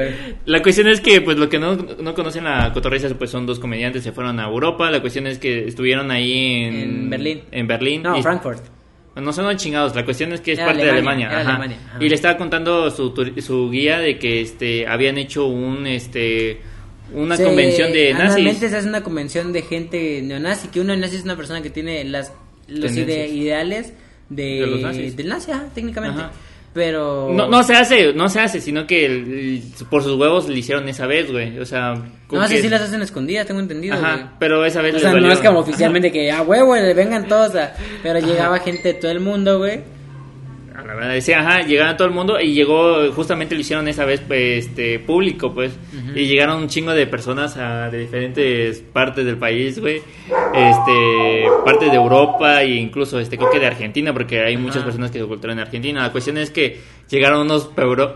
[0.46, 3.60] La cuestión es que, pues, lo que no, no conocen a Cotorreza, pues, son dos
[3.60, 4.90] comediantes, se fueron a Europa.
[4.90, 6.76] La cuestión es que estuvieron ahí en...
[6.76, 7.42] En Berlín.
[7.52, 8.04] En Berlín.
[8.04, 8.64] No, y- Frankfurt.
[9.16, 11.40] No son chingados, la cuestión es que es Era parte Alemania, de Alemania.
[11.42, 11.50] ajá.
[11.64, 11.98] Alemania, ajá.
[12.06, 16.62] Y le estaba contando su, su guía de que este habían hecho un este
[17.14, 18.58] una Se- convención de nazis.
[18.58, 22.04] se hace una convención de gente neonazi, que un neonazi es una persona que tiene
[22.04, 22.32] las
[22.68, 23.94] los ide- ideales
[24.30, 25.16] de, De los nazis.
[25.16, 26.20] del nazi, ajá, técnicamente.
[26.20, 26.32] Ajá.
[26.74, 30.48] Pero No, no se hace, no se hace, sino que el- el- por sus huevos
[30.48, 31.58] le hicieron esa vez, güey.
[31.58, 31.96] O sea,
[32.32, 33.96] no, sí, que- sí las hacen escondidas, tengo entendido.
[33.96, 34.26] Ajá, güey.
[34.38, 37.56] pero esa vez O sea, no es como oficialmente que a huevo le vengan todos,
[37.56, 39.80] a- pero llegaba gente de todo el mundo, güey.
[40.78, 44.06] A la verdad, sí, ajá, llegaron todo el mundo y llegó, justamente lo hicieron esa
[44.06, 45.76] vez, pues, este, público, pues,
[46.16, 50.02] y llegaron un chingo de personas a- de diferentes partes del país, güey,
[50.54, 55.10] este, partes de Europa e incluso, este, creo que de Argentina, porque hay muchas personas
[55.12, 56.02] que se ocultaron en Argentina.
[56.04, 57.70] La cuestión es que llegaron unos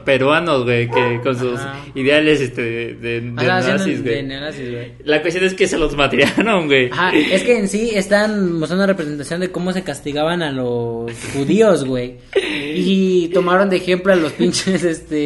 [0.06, 1.80] peruanos, güey, que con sus Ajá.
[1.96, 4.26] ideales, este, de, de nazis, güey.
[4.26, 4.92] güey.
[5.04, 6.90] La cuestión es que se los madrearon, güey.
[6.92, 11.12] Ajá, es que en sí están mostrando una representación de cómo se castigaban a los
[11.34, 12.18] judíos, güey.
[12.74, 15.26] Y tomaron de ejemplo a los pinches, este,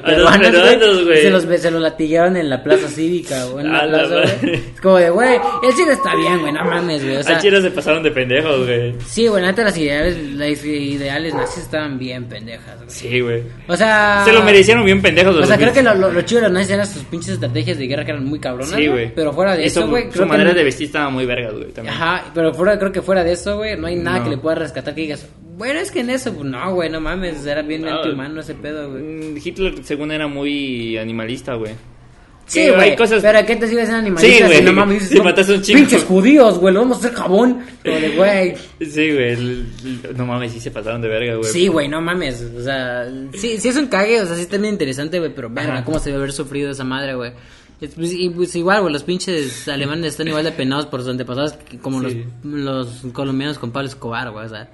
[0.04, 1.22] peruanos, güey.
[1.22, 4.54] Se los, se los latigaron en la plaza cívica, o en la plaza, güey.
[4.74, 7.16] Es como de, güey, el chile está bien, güey, no mames, güey.
[7.16, 8.94] O sea, se pasaron de pendejos, güey.
[9.06, 12.90] sí, güey, neta las ideales, las ideales nazis estaban bien pendejas, güey.
[12.90, 13.42] Sí, güey.
[13.68, 14.22] O sea...
[14.24, 15.34] Se lo merecieron bien pendejos.
[15.36, 17.30] O los sea, creo que lo, lo, lo chido de los nazis eran sus pinches
[17.30, 19.12] estrategias de guerra que eran muy cabronas, Sí, güey.
[19.14, 21.66] Pero fuera de eso, güey, Su que manera de vestir estaba muy vergas, güey.
[21.88, 24.24] Ajá, pero fuera, creo que fuera de eso, güey, no hay nada No.
[24.24, 27.00] que le pueda rescatar que digas, bueno, es que en eso, pues no, güey, no
[27.00, 27.96] mames, era bien No.
[27.96, 29.02] antihumano ese pedo, güey.
[29.02, 31.72] Mm, Hitler, según era muy animalista, güey.
[32.46, 34.36] Sí, güey, hay cosas- pero ¿qué te sigues en animalistas?
[34.38, 35.80] Sí, güey, si no mames, dices, si no, mataste a un chingo.
[35.80, 37.58] Pinches judíos, güey, lo vamos a hacer jabón.
[37.82, 38.54] De, güey,
[38.88, 39.64] Sí, güey.
[40.16, 41.50] No mames, sí se pasaron de verga, güey.
[41.52, 43.04] sí, güey, no mames, o sea,
[43.34, 45.98] sí, sí es un cague, o sea, sí está bien interesante, güey, pero verga, cómo
[45.98, 47.32] se debe haber sufrido esa madre, güey.
[47.80, 51.10] Es- pues, y pues igual, güey, los pinches alemanes están igual de penados por sus
[51.10, 52.24] antepasados como Sí.
[52.44, 54.68] los, los colombianos con Pablo Escobar, güey, o sea.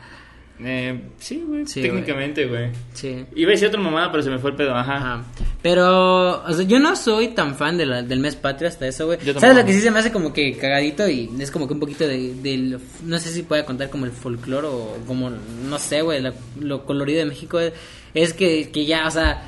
[0.64, 2.70] Eh, sí, güey, Sí, técnicamente, güey.
[2.94, 3.24] Sí.
[3.34, 4.96] Iba a decir otra mamada, pero se me fue el pedo, ajá.
[4.96, 5.24] Ajá.
[5.60, 9.06] Pero, o sea, yo no soy tan fan de la- del mes patria hasta eso,
[9.06, 9.18] güey.
[9.40, 11.80] ¿Sabes lo que sí se me hace como que cagadito y es como que un
[11.80, 16.02] poquito de, del- no sé si pueda contar como el folclore o como, no sé,
[16.02, 16.22] güey,
[16.60, 17.72] lo colorido de México es,
[18.14, 19.42] es que, que ya, o sea,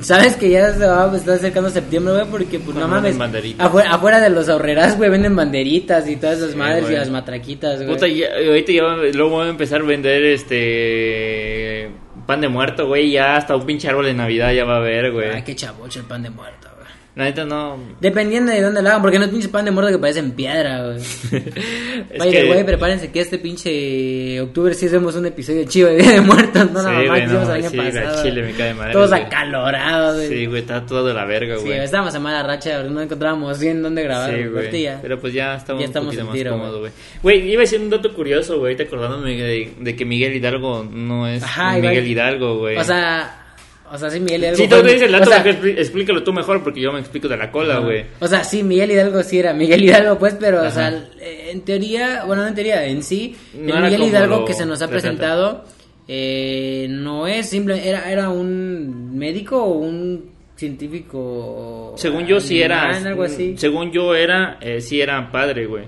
[0.00, 3.16] sabes que ya se va a estar acercando septiembre, güey, porque pues no mames,
[3.58, 7.10] afuera, afuera de los ahorreras, güey, venden banderitas y todas esas Sí, madres y las
[7.10, 7.94] matraquitas, güey.
[7.94, 8.82] Puta, ya, ahorita ya
[9.14, 11.90] luego voy a empezar a vender este
[12.26, 15.12] pan de muerto, güey, ya hasta un pinche árbol de Navidad ya va a haber,
[15.12, 15.30] güey.
[15.30, 16.68] Ay, qué chavocho el pan de muerto.
[17.16, 17.78] La neta no.
[17.98, 20.32] Dependiendo de dónde lo hagan, porque no es pinche pan de muerto que parece en
[20.32, 20.98] piedra, güey.
[22.18, 26.12] Vaya, que- güey, prepárense que este pinche octubre sí hacemos un episodio chido de Día
[26.12, 28.22] de Muertos, no Sí, la mamá que hicimos el año sí, pasado.
[28.22, 29.22] chile me cae madre, Todos güey.
[29.22, 30.28] acalorados, güey.
[30.28, 31.78] Sí, güey, está todo de la verga, Sí, güey.
[31.78, 34.34] estábamos a mala racha, no encontrábamos bien dónde grabar.
[34.34, 34.82] Sí, güey.
[34.82, 34.98] ya.
[35.00, 36.92] Pero pues ya estamos, Ya estamos un poquito al más tiro, cómodos, güey.
[37.22, 40.84] Güey, iba a decir un dato curioso, güey, te acordándome de, de que Miguel Hidalgo
[40.90, 42.06] no es Ajá, Miguel.
[42.06, 42.76] Hidalgo, güey.
[42.76, 43.45] O sea,
[43.92, 44.56] o sea, sí, Miguel Hidalgo.
[44.56, 47.28] si tú te dices el dato, o sea, explícalo tú mejor, porque yo me explico
[47.28, 48.04] de la cola, güey.
[48.20, 50.88] O sea, sí, Miguel Hidalgo sí era Miguel Hidalgo, pues, pero, o sea,
[51.20, 54.66] eh, en teoría, bueno, no en teoría, en sí, No el Miguel Hidalgo que se
[54.66, 55.64] nos ha presentado
[56.08, 61.94] eh, no es simple, era, era un médico o un científico.
[61.96, 63.56] Según yo sí era, algo así.
[63.56, 65.84] según yo era, eh, sí era padre, güey.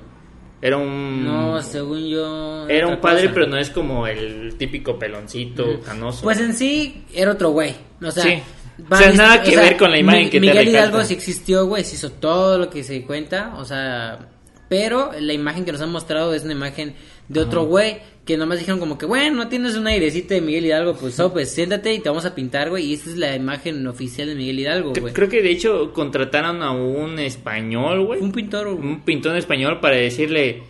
[0.61, 2.69] Era un, No, según yo.
[2.69, 3.35] era un padre, cosa.
[3.35, 6.23] pero no es como el típico peloncito canoso.
[6.23, 7.75] Pues en sí era otro güey.
[8.03, 8.43] O sea, Sí.
[8.91, 10.79] O sea, nada que ver con la imagen que te Miguel recalca.
[10.79, 14.29] Hidalgo sí existió, güey, se hizo todo lo que se cuenta, o sea,
[14.69, 16.95] pero la imagen que nos han mostrado es una imagen
[17.29, 20.95] de otro güey que nomás dijeron como que, bueno, tienes un airecito de Miguel Hidalgo,
[20.97, 23.87] pues, oh, pues siéntate y te vamos a pintar, güey, y esta es la imagen
[23.87, 25.15] oficial de Miguel Hidalgo, güey.
[25.15, 28.21] Creo que de hecho contrataron a un español, güey.
[28.21, 30.63] Un pintor, un pintón español para decirle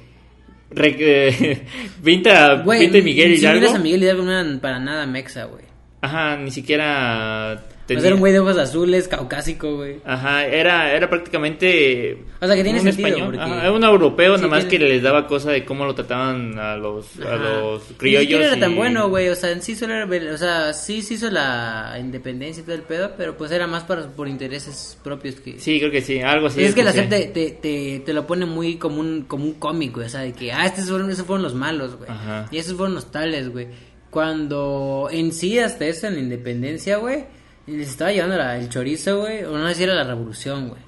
[0.71, 1.63] re-
[2.05, 3.61] pinta, pinta Miguel si Hidalgo.
[3.61, 5.65] miras a Miguel Hidalgo no eran para nada mexa, güey.
[6.01, 7.65] Ajá, ni siquiera
[7.97, 9.97] Sea, era un güey de ojos azules, caucásico, güey.
[10.05, 12.19] Ajá, era, era prácticamente.
[12.41, 13.29] O sea, que tiene un sentido, español.
[13.35, 15.85] porque- Ajá, era un europeo, Sí, nada más tiene- que les daba cosa de cómo
[15.85, 18.23] lo trataban a los, a los criollos.
[18.23, 19.29] siquiera era tan y- bueno, güey.
[19.29, 20.35] O sea, en sí solo era.
[20.35, 23.85] O sea, sí se hizo la independencia y todo el pedo, pero pues era más
[23.85, 25.59] para, por intereses propios que.
[25.59, 26.63] Sí, creo que sí, algo así.
[26.63, 29.55] es que la serie te, te, te, te lo pone muy como un, como un
[29.55, 30.07] cómic, güey.
[30.07, 32.11] O sea, de que, ah, estos fueron, esos fueron los malos, güey.
[32.11, 32.49] Ajá.
[32.51, 33.67] Y esos fueron los tales, güey.
[34.11, 37.25] Cuando en sí, hasta eso, en la independencia, güey,
[37.69, 39.45] les estaba llevando la- el chorizo, güey.
[39.45, 40.81] O no sé si era la revolución, güey.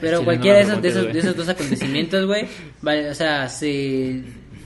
[0.00, 2.46] Pero Chile, cualquiera no de, esos, de, esos, preguntes, de esos dos acontecimientos, güey,
[2.80, 4.22] vale, o sea, se,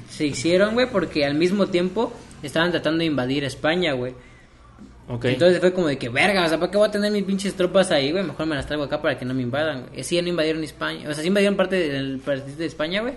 [0.08, 2.10] se hicieron, güey, porque al mismo tiempo
[2.42, 4.14] estaban tratando de invadir España, güey.
[5.34, 7.54] Entonces fue como de que, verga, o sea, ¿para qué voy a tener mis pinches
[7.54, 8.24] tropas ahí, güey?
[8.24, 10.02] Mejor me las traigo acá para que no me invadan, güey.
[10.02, 13.14] Sí, ya no invadieron España, o sea, sí invadieron parte del partido de España, güey.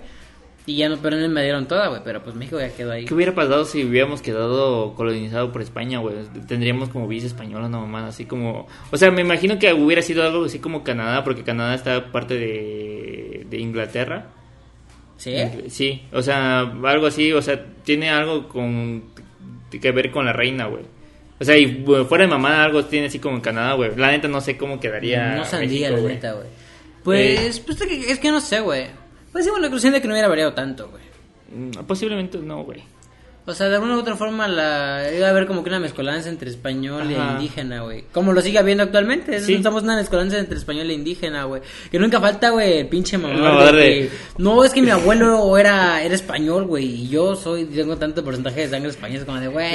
[0.66, 3.06] Y ya no, pero no invadieron toda, güey, pero pues México ya quedó ahí.
[3.06, 6.16] ¿Qué hubiera pasado si hubiéramos quedado colonizado por España, güey?
[6.48, 8.68] Tendríamos como vice española, una mamá, así como...
[8.92, 12.36] O sea, me imagino que hubiera sido algo así como Canadá, porque Canadá está parte
[12.36, 14.28] de, de Inglaterra.
[15.18, 15.36] ¿Sí?
[15.70, 19.04] Sí, o sea, algo así, o sea, tiene algo con
[19.72, 20.84] que ver con la reina, güey.
[21.40, 23.96] O sea, y fuera de mamá algo tiene así como en Canadá, güey.
[23.96, 26.48] La neta no sé cómo quedaría No México, la neta, güey.
[27.04, 28.88] Pues, pues es que- es que no sé, güey.
[29.32, 31.04] Pues hicimos la conclusión de que no hubiera variado tanto, güey.
[31.52, 32.84] Mm, Posiblemente no, güey.
[33.46, 36.30] O sea, de alguna u otra forma la iba a haber como que una mezcolanza
[36.30, 37.30] entre español Ajá.
[37.30, 38.04] e indígena, güey.
[38.12, 39.38] Como lo sigue habiendo actualmente.
[39.38, 39.56] Es- Sí.
[39.56, 41.64] Estamos en una mezcolanza entre español e indígena, güey.
[41.90, 46.14] Que nunca falta, güey, el pinche mamador de- No, es que mi abuelo era, era
[46.14, 46.86] español, güey.
[46.86, 49.20] Y yo soy, tengo tanto porcentaje de sangre española.
[49.22, 49.74] Es como de, güey,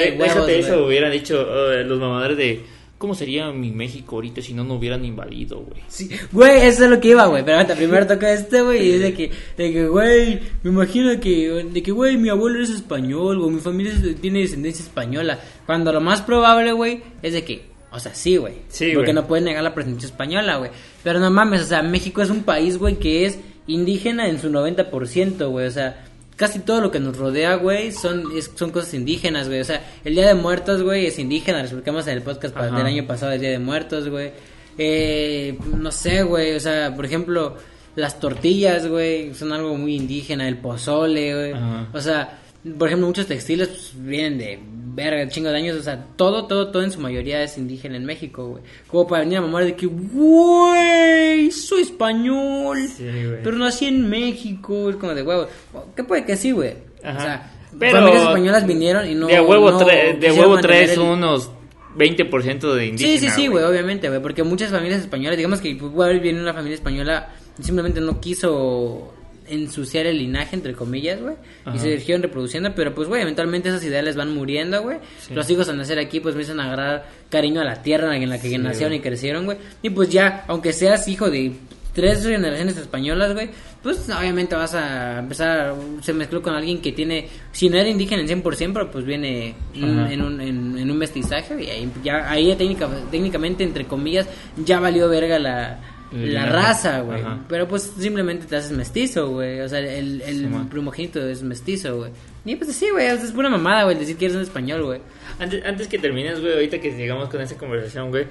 [0.59, 2.74] eso, hubieran dicho eh, los mamadores de...
[2.97, 5.81] ¿Cómo sería mi México ahorita si no nos hubieran invadido, güey?
[5.89, 7.43] Sí, güey, eso es lo que iba, güey.
[7.43, 8.87] Pero ahorita primero toca este, güey.
[8.87, 12.63] Y es de que, de que, güey, me imagino que, de que, güey, mi abuelo
[12.63, 15.39] es español, o mi familia es- tiene descendencia española.
[15.65, 18.53] Cuando lo más probable, güey, es de que, o sea, sí, güey.
[18.69, 20.71] Sí, Porque no pueden negar la presencia española, güey.
[21.03, 24.49] Pero no mames, o sea, México es un país, güey, que es indígena en su
[24.49, 25.67] 90%, güey.
[25.67, 29.61] O sea, casi todo lo que nos rodea, güey, son, es- son cosas indígenas, güey.
[29.61, 31.59] O sea, el Día de Muertos, güey, es indígena.
[31.59, 32.75] Lo explicamos en el podcast Ajá.
[32.77, 34.31] del año pasado, el Día de Muertos, güey.
[34.77, 37.55] Eh, no sé, güey, o sea, por ejemplo,
[37.95, 41.51] las tortillas, güey, son algo muy indígena, el pozole, güey.
[41.53, 41.87] Ajá.
[41.93, 42.39] O sea,
[42.77, 44.59] por ejemplo, muchos textiles pues, vienen de
[44.95, 48.05] verga, chingo de años, o sea, todo, todo, todo en su mayoría es indígena en
[48.05, 48.63] México, güey.
[48.87, 53.05] Como para venir a mamar de que, güey, soy español, Sí,
[53.43, 55.47] pero nací en México, es como de huevo.
[55.95, 56.73] ¿Qué puede que sí, güey?
[56.99, 59.27] O sea, Pero familias españolas vinieron y no.
[59.27, 61.49] de huevo, no de huevo traes el- unos
[61.97, 65.69] 20% de indígena, Sí, sí, sí, güey, obviamente, güey, porque muchas familias españolas, digamos que
[65.69, 67.29] igual viene una familia española
[67.61, 69.13] simplemente no quiso
[69.47, 71.35] ensuciar el linaje, entre comillas, güey.
[71.73, 74.97] Y se siguieron reproduciendo, pero pues, güey, eventualmente esas ideales van muriendo, güey.
[75.19, 75.33] Sí.
[75.33, 78.39] Los hijos al nacer aquí, pues, empiezan a agarrar cariño a la tierra en la
[78.39, 79.57] que Sí, nacieron y crecieron, güey.
[79.81, 81.53] Y pues ya, aunque seas hijo de
[81.95, 83.49] tres generaciones españolas, güey,
[83.81, 88.21] pues obviamente vas a empezar, se mezcló con alguien que tiene, si no era indígena
[88.21, 92.49] en 100%, pero pues viene en, un, en, en un mestizaje y ahí ya, ahí
[92.49, 94.27] ya técnica, técnicamente, entre comillas,
[94.57, 95.79] ya valió verga la,
[96.11, 97.21] la raza, güey.
[97.49, 99.61] Pero pues simplemente te haces mestizo, güey.
[99.61, 102.11] O sea, el, el Sí, primogénito es mestizo, güey.
[102.45, 105.01] Y pues sí, güey, es pura mamada, güey, decir que eres un español, güey.
[105.39, 108.25] Antes, antes que termines, güey, ahorita que sigamos con esa conversación, güey.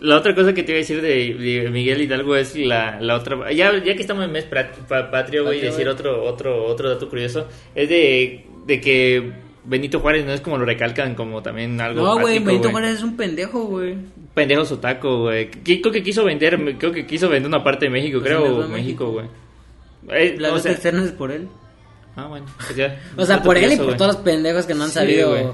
[0.00, 3.14] La otra cosa que te iba a decir de, de Miguel Hidalgo es la, la
[3.14, 3.52] otra.
[3.52, 7.48] Ya, ya que estamos en mes patrio, güey, Patrio, decir otro, otro, otro dato curioso
[7.74, 9.32] es de, de que
[9.66, 12.02] Benito Juárez no es como lo recalcan, como también algo.
[12.04, 13.96] No, güey, Benito Juárez es un pendejo, güey.
[14.34, 15.50] Pendejo sotaco, güey.
[15.50, 19.10] Creo que quiso vender, creo que quiso vender una parte de México, Pues creo, México,
[19.12, 19.26] güey.
[20.10, 21.48] Eh, La o nota sea- externa es por él.
[22.16, 23.00] ah, bueno, pues ya.
[23.16, 23.96] O sea, por él y por güey.
[23.96, 25.30] todos los pendejos que no han Sí, sabido.
[25.30, 25.44] güey.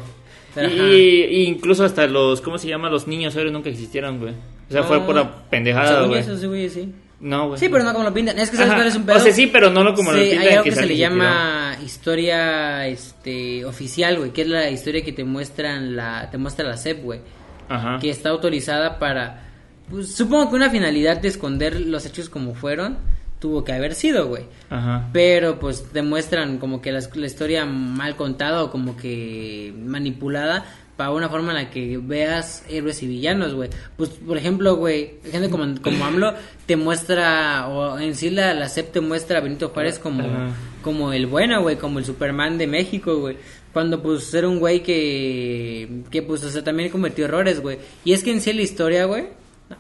[0.54, 2.90] Pero, y, incluso hasta los, ¿cómo se llama?
[2.90, 4.32] Los niños héroes nunca existieron, güey.
[4.68, 5.06] O sea, fue No.
[5.06, 6.20] pura pendejada, Según güey.
[6.20, 6.92] eso, sí, güey, sí.
[7.20, 7.60] No, güey.
[7.60, 8.38] Sí, pero no como lo pintan.
[8.38, 8.78] Es que sabes Ajá.
[8.78, 9.16] cuál es un pedo.
[9.16, 10.38] O sea, sí, pero no lo como lo pintan.
[10.38, 15.12] Hay algo que, se le llama historia este oficial, güey, que es la historia que
[15.12, 17.20] te muestran la te muestra la SEP, güey,
[17.68, 17.98] Ajá.
[18.00, 19.50] que está autorizada para
[19.90, 22.98] pues, supongo que una finalidad de esconder los hechos como fueron
[23.38, 24.44] tuvo que haber sido, güey.
[24.70, 25.08] Ajá.
[25.12, 30.64] Pero pues te muestran como que la, la historia mal contada o como que manipulada
[31.00, 33.70] para una forma en la que veas héroes y villanos, güey.
[33.96, 36.34] Pues por ejemplo, güey, gente como, como AMLO
[36.66, 40.50] te muestra, o en sí la, la SEP te muestra a Benito Juárez como, Ajá.
[40.82, 43.38] como el bueno, güey, como el Superman de México, güey.
[43.72, 47.78] Cuando pues era un güey que, que pues, o sea, también cometió errores, güey.
[48.04, 49.28] Y es que en sí la historia, güey,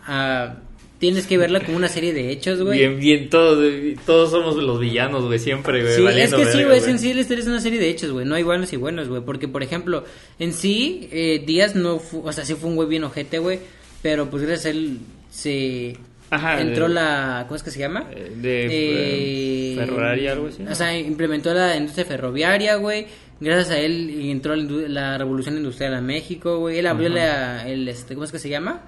[0.06, 0.54] ah,
[1.00, 2.78] tienes que verla como una serie de hechos, güey.
[2.78, 3.58] Bien, bien, todos,
[4.06, 5.96] todos somos los villanos, güey, siempre, güey.
[5.96, 8.12] Sí, es que sí, güey, es en sí la historia es una serie de hechos,
[8.12, 10.04] güey, no hay buenos y buenos, güey, porque, por ejemplo,
[10.38, 13.58] en sí, eh, Díaz no fue, o sea, sí fue un güey bien ojete, güey,
[14.02, 14.98] pero pues gracias a él
[15.30, 15.96] se
[16.30, 18.06] Ajá, entró de- la, ¿cómo es que se llama?
[18.14, 20.62] Eh, De Eh, eh, Ferrari, algo así.
[20.62, 20.70] ¿no?
[20.70, 23.06] O sea, implementó la industria ferroviaria, güey.
[23.40, 26.78] Gracias a él entró la, la revolución industrial a México, güey.
[26.78, 28.82] Él abrió la, el, este, ¿cómo es que se llama?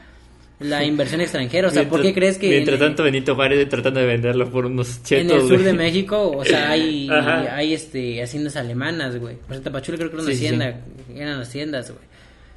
[0.64, 1.68] La inversión extranjera.
[1.68, 4.50] O sea, ¿por qué Mientras- crees que Mientras en, tanto, Benito Juárez tratando de venderlo
[4.50, 5.64] por unos chetos, en el sur güey.
[5.64, 9.36] de México, o sea, hay, hay este, haciendas alemanas, güey?
[9.36, 10.80] Por ejemplo, Tapachula creo que era una Sí, sí, hacienda,
[11.14, 12.12] eran haciendas, güey.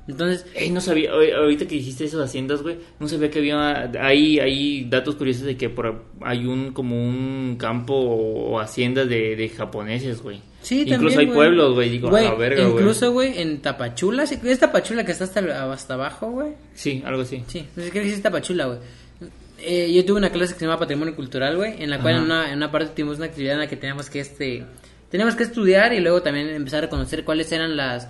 [0.07, 3.39] Entonces, Ey, no sabía, ahor- ahorita que dijiste eso de haciendas, güey, no sabía que
[3.39, 9.09] había, hay, hay datos curiosos de que por, hay un, como un campo o haciendas
[9.09, 10.41] de, de japoneses, güey.
[10.61, 12.75] sí, Incluso también, hay pueblos, güey, digo, a la verga, güey.
[12.83, 14.23] Incluso, güey, en Tapachula.
[14.23, 16.49] ¿es Tapachula que está hasta, hasta abajo, güey?
[16.75, 17.43] Sí, algo así.
[17.47, 18.77] Sí, no sé qué dice Tapachula, güey.
[19.57, 22.21] Eh, yo tuve una clase que se llama Patrimonio Cultural, güey, en la cual en
[22.23, 24.63] una, en una parte tuvimos una actividad en la que teníamos que, este,
[25.09, 28.07] teníamos que estudiar y luego también empezar a conocer cuáles eran las,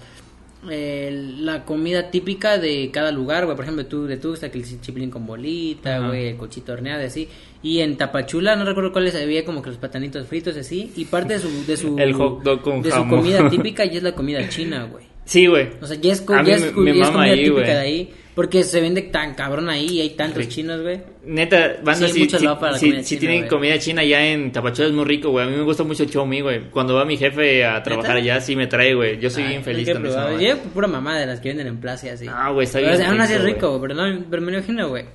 [0.70, 3.56] eh, la comida típica de cada lugar, güey.
[3.56, 6.08] Por ejemplo, tú de Tuxtla, que el chipilín con bolita, Ajá.
[6.08, 7.28] güey, el cochito horneado y así.
[7.64, 10.92] Y en Tapachula, no recuerdo cuáles había, como que los platanitos fritos y así.
[10.96, 13.98] Y parte de su, de su, El hot dog con de su comida típica y
[13.98, 15.06] es la comida china, güey.
[15.26, 15.70] Sí, güey.
[15.82, 17.54] O sea, ya es, ya me- es, cu- me ya es mama comida ahí, típica
[17.62, 17.66] güey.
[17.74, 18.14] de ahí.
[18.36, 21.00] Porque se vende tan cabrón ahí y hay tantos chinos, güey.
[21.24, 24.90] Neta, banda, Sí, si, si, para si- si china, tienen comida china ya en Tapachula
[24.90, 25.48] es muy rico, güey.
[25.48, 26.70] A mí me gusta mucho el chomi, güey.
[26.70, 29.18] Cuando va mi jefe a trabajar allá, sí me trae, güey.
[29.22, 30.46] Yo soy Ay, bien feliz güey.
[30.46, 32.26] Yo pura mamá de las que venden en plaza y así.
[32.30, 34.52] Ah, güey, está Pero, bien o sea, aún así es rico, pero, no, pero me
[34.52, 35.06] lo imagino, güey.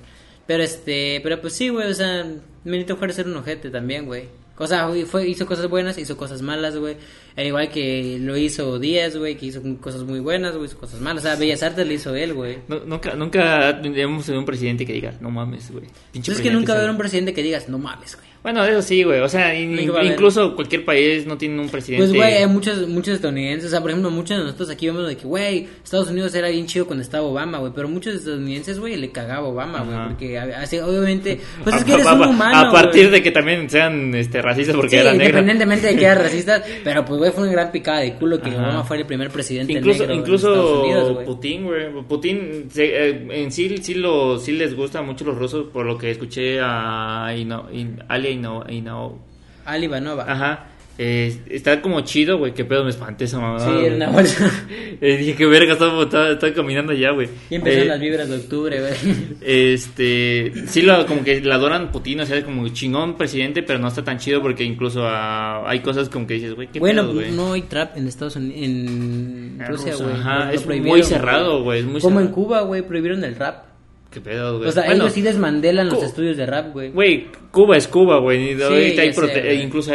[0.47, 2.25] Pero este, pero pues sí, güey, o sea,
[2.63, 4.23] Benito Juárez era un ojete también, güey.
[4.57, 6.95] O sea, fue, hizo cosas buenas, hizo cosas malas, güey.
[7.37, 10.99] Al igual que lo hizo Díaz, güey, que hizo cosas muy buenas, güey, hizo cosas
[11.01, 11.23] malas.
[11.23, 12.57] O sea, Bellas Artes le hizo él, güey.
[12.67, 15.85] No- nunca, nunca hemos tenido un presidente que diga, no mames, güey.
[16.13, 16.91] Entonces es que nunca va a haber sabe".
[16.91, 18.31] un presidente que digas, no mames, güey.
[18.43, 19.19] Bueno, eso sí, güey.
[19.19, 22.05] O sea, incluso cualquier país no tiene un presidente.
[22.07, 23.67] Pues, güey, hay muchos, muchos estadounidenses.
[23.67, 26.49] O sea, por ejemplo, muchos de nosotros aquí vemos de que, güey, Estados Unidos era
[26.49, 27.71] bien chido cuando estaba Obama, güey.
[27.75, 30.07] Pero muchos estadounidenses, güey, le cagaba Obama, güey.
[30.07, 32.57] Porque, así, obviamente, pues es A- que eres a- un humano.
[32.57, 33.11] A partir güey.
[33.19, 35.39] de que también sean este, racistas porque Sí, eran negros.
[35.41, 36.63] independientemente de que era racista.
[36.83, 38.57] Pero, pues, güey, fue una gran picada de culo que Ajá.
[38.59, 41.25] Obama fuera el primer presidente Incluso, negro en Estados incluso Unidos, güey.
[41.25, 42.03] Putin, güey.
[42.07, 45.97] Putin, se- eh, en sí, sí, lo, sí les gusta mucho los rusos, por lo
[45.97, 49.19] que escuché a Ino, In- Alia Ino- Ino-
[49.65, 50.25] Ali Ivanova.
[50.27, 50.67] Ajá.
[50.97, 52.53] Eh, está como chido, güey.
[52.53, 53.65] Qué pedo me espanté esa mamada.
[53.65, 54.15] Sí, era una güey.
[54.25, 54.51] bolsa.
[55.03, 57.27] Eh, dije, qué verga, estaba, estaba- caminando ya, güey.
[57.49, 58.93] y empezaron Eh, las vibras de octubre, güey.
[59.41, 63.87] Este, sí, lo, como que la adoran Putin, o sea, como chingón presidente, pero no
[63.87, 67.13] está tan chido porque incluso ah, hay cosas como que dices, güey, qué Bueno, pedo,
[67.15, 67.31] güey.
[67.31, 70.11] no hay trap en Estados Unidos, en Rusia, güey.
[70.13, 72.27] ajá, es muy cerrado, güey, es muy Como en.
[72.27, 73.70] Cuba, güey, prohibieron el rap.
[74.11, 74.67] ¿Qué pedo, güey?
[74.69, 76.91] O sea, Bueno, ellos sí desmandelan los estudios de rap, güey.
[76.91, 78.57] Güey, Cuba es Cuba, güey.
[78.57, 79.61] y ahorita hay sé, güey.
[79.63, 79.91] incluso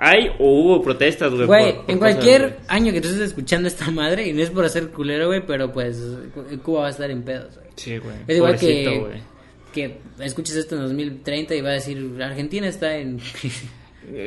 [0.00, 1.46] hay, o hubo protestas, güey.
[1.46, 2.54] Güey, por- por en cosas, cualquier güey.
[2.66, 5.72] año que tú estés escuchando esta madre, y no es por hacer culero, güey, pero
[5.72, 5.96] pues
[6.34, 7.66] Cu- Cuba va a estar en pedos, güey.
[7.76, 8.16] Sí, güey.
[8.26, 9.20] Es igual que, güey.
[9.72, 13.20] que escuches esto en 2030 y va a decir, Argentina está en...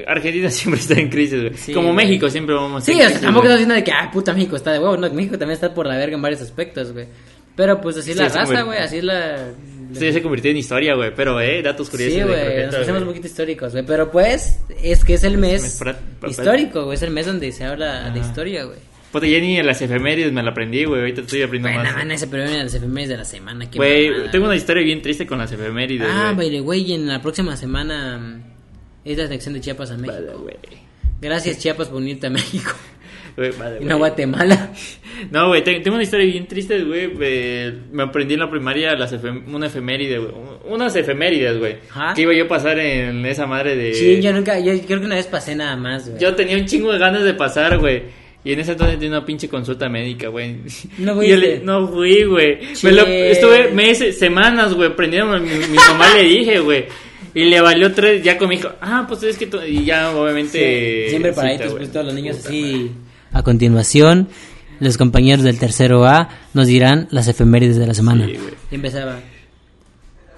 [0.07, 1.53] Argentina siempre está en crisis, güey.
[1.55, 2.05] Sí, Como güey.
[2.05, 4.55] México siempre vamos a Sí, o sea, tampoco estás diciendo de que, ah, puta, México
[4.57, 4.97] está de huevo.
[4.97, 7.05] No, México también está por la verga en varios aspectos, güey.
[7.59, 8.79] Pero pues así es Sí, la raza, güey.
[8.79, 9.49] así es la...
[9.91, 11.11] Esto ya se convirtió en historia, güey.
[11.13, 12.13] Pero, eh, datos curiosos.
[12.15, 13.85] Sí, güey, nos hacemos un poquito históricos, güey.
[13.85, 15.81] Pero pues, es que es el mes
[16.25, 16.95] histórico, güey.
[16.95, 18.77] Es el mes donde se habla de historia, güey.
[19.11, 21.01] Puta, ya ni en las efemérides me la aprendí, güey.
[21.01, 22.05] Ahorita estoy aprendiendo Bueno, más.
[22.05, 23.69] man, ese premio de las efemérides de la semana.
[23.69, 26.47] qué Güey, tengo una historia bien triste con las efemérides, Ah, güey.
[26.47, 28.41] baile, güey, y en la próxima semana mm,
[29.03, 30.43] es la sección de Chiapas a México.
[30.45, 30.59] Vale.
[31.19, 32.71] Gracias, Chiapas, por unirte a México.
[33.39, 33.97] Güey, no güey.
[33.97, 34.71] Guatemala.
[35.31, 37.09] No, güey, te- tengo una historia bien triste, güey.
[37.21, 40.31] eh, Me aprendí en la primaria las efem- una efeméride, güey.
[40.67, 41.75] Unas efemérides, güey.
[41.89, 42.13] Ajá.
[42.13, 43.93] Que iba yo a pasar en esa madre de...
[43.93, 46.21] Sí, yo nunca, yo creo que una vez pasé nada más, güey.
[46.21, 48.03] Yo tenía un chingo de ganas de pasar, güey.
[48.43, 50.55] Y en ese entonces tenía una pinche consulta médica, güey.
[50.97, 51.37] ¿No Y yo fuiste?
[51.37, 52.59] le- no fui, güey.
[52.83, 53.05] Me lo-.
[53.07, 55.37] Estuve meses, semanas, güey, aprendiendo.
[55.39, 56.85] Mi, mi mamá le dije, güey.
[57.33, 58.69] Y le valió tres, ya con mi hijo.
[58.81, 59.47] Ah, pues es que...
[59.47, 61.03] tú-" Y ya, obviamente...
[61.05, 61.69] Sí, siempre para ahí güey.
[61.77, 62.91] pues todos los niños así.
[63.31, 64.29] A continuación,
[64.79, 68.25] los compañeros del tercero A nos dirán las efemérides de la semana.
[68.25, 68.53] Sí, güey.
[68.71, 69.19] y empezaba.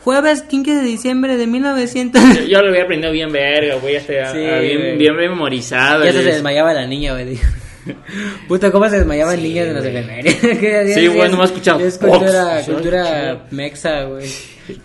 [0.03, 2.21] Jueves 15 de diciembre de 1900.
[2.39, 6.03] Yo, yo lo había aprendido bien verga, güey, hasta Sí, bien, memorizado.
[6.03, 7.37] ya se les- desmayaba la niña, güey.
[8.47, 10.93] Puta, ¿cómo se desmayaban Sí, niñas en las efemérides?
[10.93, 14.27] Sí, es- güey, nomás escuchaba, Es cultura, cultura mexa, güey.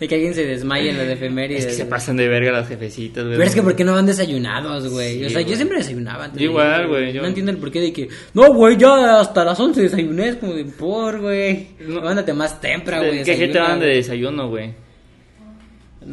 [0.01, 1.65] De que alguien se desmaye en las efemérides.
[1.65, 3.37] Es que se pasan de verga las jefecitas, güey.
[3.37, 5.25] Pero es que ¿por qué no van desayunados, güey?
[5.25, 6.25] o Sí, sea, yo siempre desayunaba.
[6.25, 8.09] antes Yo igual, güey, yo- No entiendo el porqué de que...
[8.35, 10.29] No, güey, ya hasta las 11 desayuné.
[10.31, 11.69] Es como de por, güey.
[11.81, 12.01] No.
[12.01, 13.23] Mándate más temprano, güey.
[13.23, 14.75] ¿Qué, te mandaban de desayuno, güey?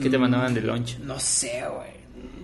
[0.02, 0.98] ¿Qué te mandaban de lunch?
[1.00, 1.94] No sé, güey.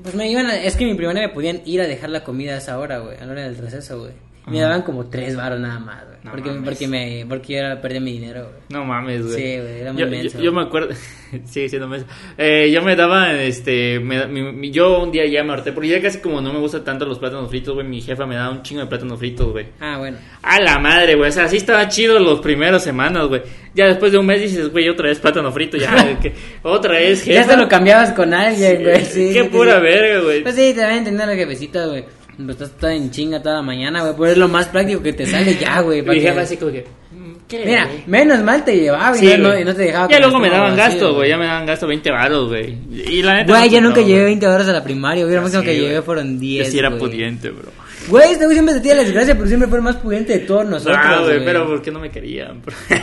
[0.01, 0.55] Pues me iban a...
[0.63, 3.17] Es que mi primaria me podían ir a dejar la comida a esa hora, güey.
[3.17, 4.13] A la hora del receso, güey.
[4.49, 6.09] Me daban como tres baros nada más, güey.
[6.21, 6.63] No porque, mames.
[6.65, 7.25] porque me...
[7.29, 8.55] Porque yo era, perdí mi dinero, güey.
[8.69, 9.35] No mames, güey.
[9.35, 10.37] Sí, güey, era muy yo, menso.
[10.37, 10.93] yo, yo me acuerdo,
[11.45, 12.05] sigue siendo menso.
[12.37, 15.87] Eh, yo me daba, este, me- mi- mi- yo un día ya me harté, porque
[15.87, 18.51] ya casi como no me gustan tanto los plátanos fritos, güey, mi jefa me daba
[18.51, 19.67] un chingo de plátanos fritos, güey.
[19.79, 20.17] Ah, bueno.
[20.43, 23.41] A la madre, güey, o sea, así estaba chido los primeros semanas, güey.
[23.73, 26.33] Ya después de un mes dices, güey, otra vez plátano frito, ya, que-
[26.63, 27.41] otra vez, jefa.
[27.43, 29.05] Ya te lo cambiabas con alguien, Sí, güey.
[29.05, 29.81] Sí, qué sí, pura sí.
[29.83, 30.43] verga, güey.
[30.43, 32.03] Pues sí, te van a entender la jefecita, güey.
[32.45, 34.15] Pues estás toda en chinga toda mañana, güey.
[34.15, 36.01] Pues es lo más práctico que te sale ya, güey.
[36.01, 37.35] para Mi que- jefa así como que, mm.
[37.65, 38.03] Mira, güey?
[38.07, 40.07] menos mal te llevaba y, Sí, no, y no te dejaba.
[40.09, 41.29] Ya luego el me daban gasto, güey.
[41.29, 42.77] Ya me daban gasto 20 varos, güey.
[42.91, 43.51] Y la neta.
[43.51, 44.25] Güey, no yo nunca llevé güey.
[44.25, 45.35] 20 horas a la primaria, güey.
[45.35, 46.67] Lo máximo Sí, que llevé fueron 10.
[46.67, 47.71] Yo sí era pudiente, bro.
[48.07, 50.39] Güey, este güey siempre se tira la desgracia, pero siempre fue el más pudiente de
[50.39, 50.97] todos nosotros.
[50.97, 52.61] Ah, güey, pero ¿por qué no me querían?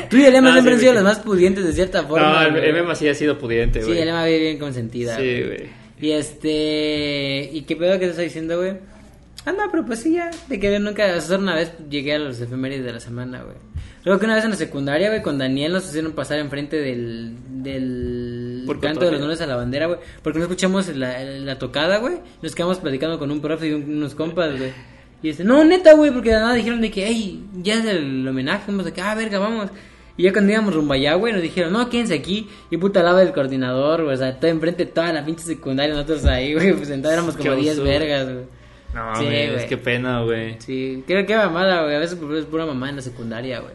[0.09, 2.49] Tú y el Emma No, siempre han sí, sido los más pudientes de cierta forma.
[2.49, 3.99] No, el, Emma sí ha sido pudiente, Sí, güey.
[4.01, 5.17] el Emma vive bien consentida.
[5.19, 5.69] Sí, güey.
[6.01, 7.51] Y este.
[7.53, 8.73] ¿Y qué pedo que te está diciendo, güey?
[9.47, 10.31] Ah, no, pero pues sí, ya.
[10.49, 11.15] De que nunca.
[11.17, 13.57] o sea, una vez llegué a los efemérides de la semana, güey.
[14.05, 17.33] Luego que una vez en la secundaria, güey, con Daniel nos hicieron pasar enfrente del.
[17.63, 18.65] del.
[18.81, 19.99] Canto de los honores a la bandera, güey.
[20.23, 22.17] Porque no escuchamos la, la tocada, güey.
[22.43, 24.73] Nos quedamos platicando con un profe y un- unos compas, güey.
[25.23, 28.27] Y dice, no, neta, güey, porque de nada dijeron de que, hey, ya es el
[28.29, 28.65] homenaje.
[28.67, 29.71] Fuimos de que, ah, verga, vamos.
[30.17, 32.49] Y ya cuando íbamos rumbo allá, güey, nos dijeron, no, quédense aquí.
[32.71, 34.15] Y puta lado del coordinador, güey.
[34.15, 36.73] O sea, todo enfrente toda la pinche secundaria, nosotros ahí, güey.
[36.75, 37.85] Pues sentados éramos como Qué 10 oso.
[37.85, 38.45] vergas, güey.
[38.97, 39.67] No, Sí, güey.
[39.69, 40.57] qué pena, güey.
[40.59, 41.95] Sí, creo que mamada, güey.
[41.95, 43.75] A veces es pura mamá en la secundaria, güey.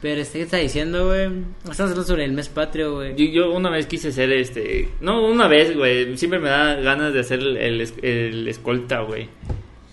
[0.00, 1.28] Pero este, ¿qué está diciendo, güey?
[1.58, 3.16] Estamos hablando sobre el mes patrio, güey.
[3.16, 4.90] Yo, yo una vez quise ser este.
[5.00, 6.16] No, una vez, güey.
[6.18, 9.28] Siempre me da ganas de hacer el, el, es- el escolta, güey.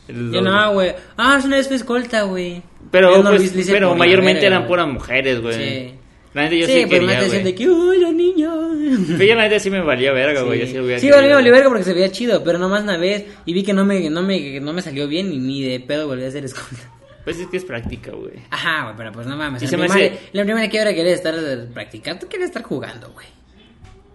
[0.08, 0.94] Yo no, güey.
[1.18, 2.62] Ah, es una vez fue escolta, güey.
[2.92, 4.68] Pero, no pues, pero mayormente eran güey.
[4.70, 5.54] puras mujeres, güey.
[5.56, 5.94] Sí.
[6.34, 7.56] La neta yo sí, sí, pues me quería, decían de güey.
[7.56, 8.50] que, uy, la niña.
[9.08, 10.60] Pero yo la neta sí me valía verga, güey.
[10.60, 13.26] yo Sí, hubiera Sí, me valió verga porque se veía chido, pero nomás una vez
[13.46, 16.08] y vi que no me, no me, no me salió bien y ni de pedo
[16.08, 16.92] volví a hacer escolta.
[17.24, 18.34] Pues es que es práctica, güey.
[18.50, 19.62] Ajá, güey, pero pues no mames.
[19.62, 21.36] Y la me primaria, hace- la primera que hora quería estar
[21.72, 23.28] practicando, tú querías estar jugando, güey.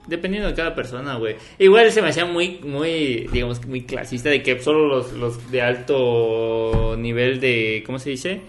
[0.08, 1.36] Dependiendo de cada persona, güey.
[1.60, 5.62] Igual se me hacía muy, muy, digamos, muy clasista de que solo los, los de
[5.62, 8.40] alto nivel de, ¿cómo se dice?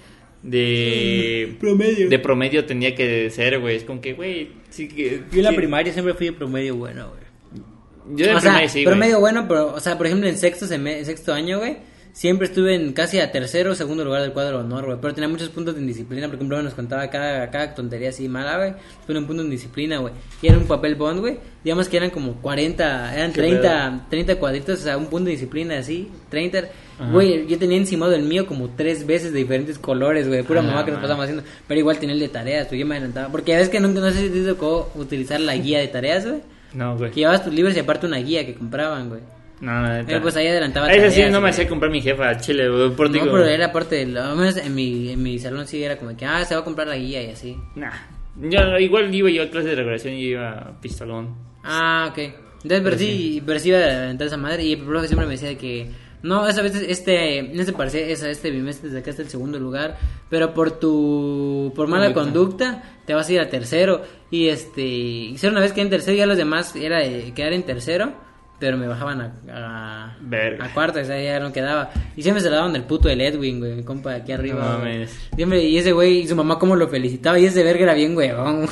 [0.43, 2.09] De Promedio.
[2.09, 3.75] de promedio tenía que ser, güey.
[3.75, 4.49] Es como que, güey,
[4.85, 5.23] que...
[5.31, 5.55] Yo en la sí.
[5.55, 8.17] primaria siempre fui de promedio bueno, güey.
[8.17, 8.95] Yo en o sea, primaria sí, güey.
[8.95, 11.77] promedio bueno, pero, o sea, por ejemplo, en sexto, en sexto año, güey,
[12.17, 14.97] siempre estuve en casi a tercero o segundo lugar del cuadro de honor, güey.
[14.99, 16.25] Pero tenía muchos puntos en disciplina.
[16.27, 18.73] Por ejemplo, nos contaba cada, cada tontería así mala, güey.
[19.05, 20.13] Tuve un punto en disciplina, güey.
[20.41, 21.37] Y era un papel bond, güey.
[21.63, 25.31] Digamos que eran como 40, eran Qué 30, 30 cuadritos, o sea, un punto de
[25.31, 26.09] disciplina así.
[26.29, 26.69] 30.
[27.11, 30.41] Güey, yo tenía encimado el mío como tres veces de diferentes colores, güey.
[30.43, 31.43] Pura Ah, mamá que nos pasamos haciendo.
[31.67, 33.29] Pero igual tenía el de tareas, tú yo me adelantaba.
[33.31, 36.25] Porque a veces que nunca, no sé si te tocó utilizar la guía de tareas,
[36.25, 36.41] güey.
[36.73, 37.11] No, güey.
[37.11, 39.21] Que llevabas tus libros y aparte una guía que compraban, güey.
[39.61, 40.05] No, no.
[40.05, 41.49] Pero pues ahí adelantaba Ese sí no me güey.
[41.51, 42.89] hacía comprar mi jefa a Chile, güey.
[42.89, 45.83] No, digo, pero era parte de lo, al menos en mi, en mi salón sí
[45.83, 47.57] era como que, ah, se va a comprar la guía y así.
[47.75, 47.91] Nah.
[48.39, 51.35] Yo, igual iba yo a clase de regulación y iba a pistolón.
[51.63, 52.17] Ah, ok.
[52.63, 55.33] Entonces, pero sí, pero sí iba a adelantar esa madre y el profe siempre me
[55.33, 55.87] decía de que,
[56.23, 59.97] no, esa vez este, este parcial, esa, este bimestre desde acá está el segundo lugar,
[60.29, 62.65] pero por tu, por mala Conducta.
[62.65, 64.01] conducta, te vas a ir a tercero.
[64.31, 67.53] Y este, hicieron una vez que en tercero y a los demás era de quedar
[67.53, 68.13] en tercero.
[68.59, 70.65] Pero me bajaban a, a, Verga.
[70.65, 71.91] a cuarta, o sea, ya no quedaba.
[72.15, 74.63] Y siempre se la daban del puto del Edwin, güey, mi compa de aquí arriba.
[74.63, 75.15] No mames.
[75.35, 78.15] Siempre, y ese güey, y su mamá cómo lo felicitaba, y ese verga era bien
[78.15, 78.67] güeyón.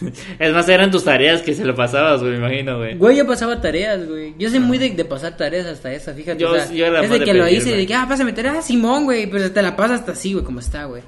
[0.38, 2.96] Es más, eran tus tareas que se lo pasabas, güey, me imagino, güey.
[2.96, 4.34] Güey, yo pasaba tareas, güey.
[4.38, 6.38] Yo soy muy de, de pasar tareas hasta esa, fíjate.
[6.40, 8.32] Yo- o sea, yo era es más de que lo hice, de que, ah, pásame
[8.32, 9.26] tarea, ah, Simón, güey.
[9.30, 11.02] Pero te la pasas hasta así, güey, como está, güey.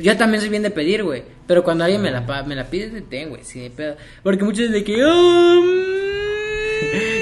[0.00, 1.24] Yo también soy bien de pedir, güey.
[1.46, 3.70] Pero cuando alguien me la, pa- me la pide, te ten, güey, sí.
[4.22, 6.07] Porque muchos de que, ah, mm,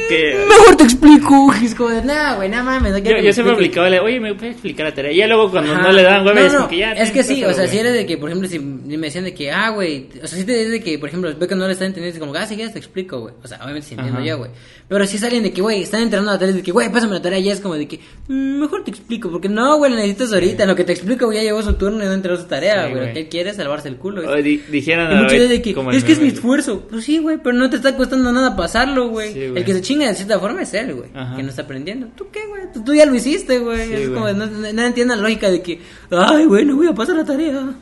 [0.08, 1.52] Que- Mejor te explico.
[1.62, 2.92] Es como de, nah, güey, nada mames.
[2.92, 3.54] no Yo, yo siempre expliques".
[3.56, 5.12] aplicaba, le, oye, ¿me puedes explicar la tarea?
[5.12, 5.82] Y ya luego cuando Ajá.
[5.82, 6.92] no le dan, güey, No, es no, como que ya.
[6.92, 9.34] Es que sí, o sea, si era de que, por ejemplo, si me decían de
[9.34, 11.66] que, ah, güey, o sea, si te es de que, por ejemplo, veo que no
[11.66, 13.34] le están entendiendo, es como, ah, sí, ya te explico, güey.
[13.42, 14.50] O sea, obviamente si entiendo yo, güey.
[14.88, 17.14] Pero si es alguien de que, güey, están entrenando la tarea, de que, güey, pásame
[17.14, 17.98] la tarea, ya es como de que,
[18.28, 20.62] "Mm, mejor te explico, porque no, güey, la necesitas ahorita.
[20.62, 22.86] En lo que te explico, güey, ya llegó su turno y no entregó su tarea,
[22.88, 23.18] güey.
[23.18, 24.22] él quiere es salvarse el culo.
[24.70, 26.86] Dijeran Y a es que es mi esfuerzo.
[26.88, 29.36] Pues sí, güey, pero no te está costando nada pasarlo, güey.
[29.36, 31.10] el que se chinga de cierta forma es él, güey.
[31.14, 31.36] Ajá.
[31.36, 32.08] Que no está aprendiendo.
[32.16, 32.62] ¿Tú qué, güey?
[32.72, 33.86] Tú, tú ya lo hiciste, güey.
[33.86, 35.80] Sí, es como, no, no, la lógica de que,
[36.10, 37.74] ay, güey, no voy a pasar la tarea.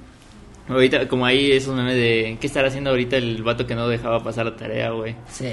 [0.66, 4.24] Ahorita, como ahí esos memes de qué estará haciendo ahorita el vato que no dejaba
[4.24, 5.14] pasar la tarea, güey.
[5.30, 5.46] Sí.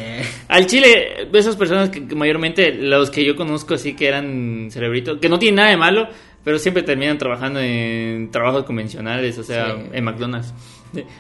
[0.47, 5.19] Al Chile, esas personas que, que mayormente los que yo conozco así que eran cerebritos,
[5.19, 6.07] que no tienen nada de malo,
[6.45, 9.81] pero siempre terminan trabajando en trabajos convencionales, o sea, Sí.
[9.91, 10.53] en McDonald's.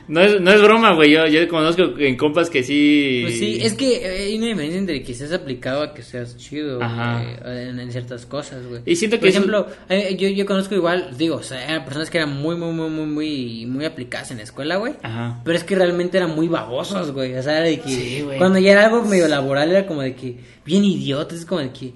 [0.07, 3.21] No es, no es broma, güey, yo, yo conozco en compas que sí...
[3.23, 6.35] Pues sí, es que eh, hay una diferencia entre que seas aplicado a que seas
[6.37, 7.23] chido Ajá.
[7.43, 8.81] güey, en, en ciertas cosas, güey.
[8.85, 11.85] Y siento Por que eso- ejemplo, eh, yo, yo conozco igual, digo, o sea, eran
[11.85, 14.93] personas que eran muy, muy, muy, muy, muy, muy aplicadas en la escuela, güey.
[15.03, 15.41] Ajá.
[15.45, 17.33] Pero es que realmente eran muy babosos, güey.
[17.35, 18.37] O sea, era de que Sí, güey.
[18.37, 21.71] cuando ya era algo medio laboral era como de que bien idiotas, es como de
[21.71, 21.93] que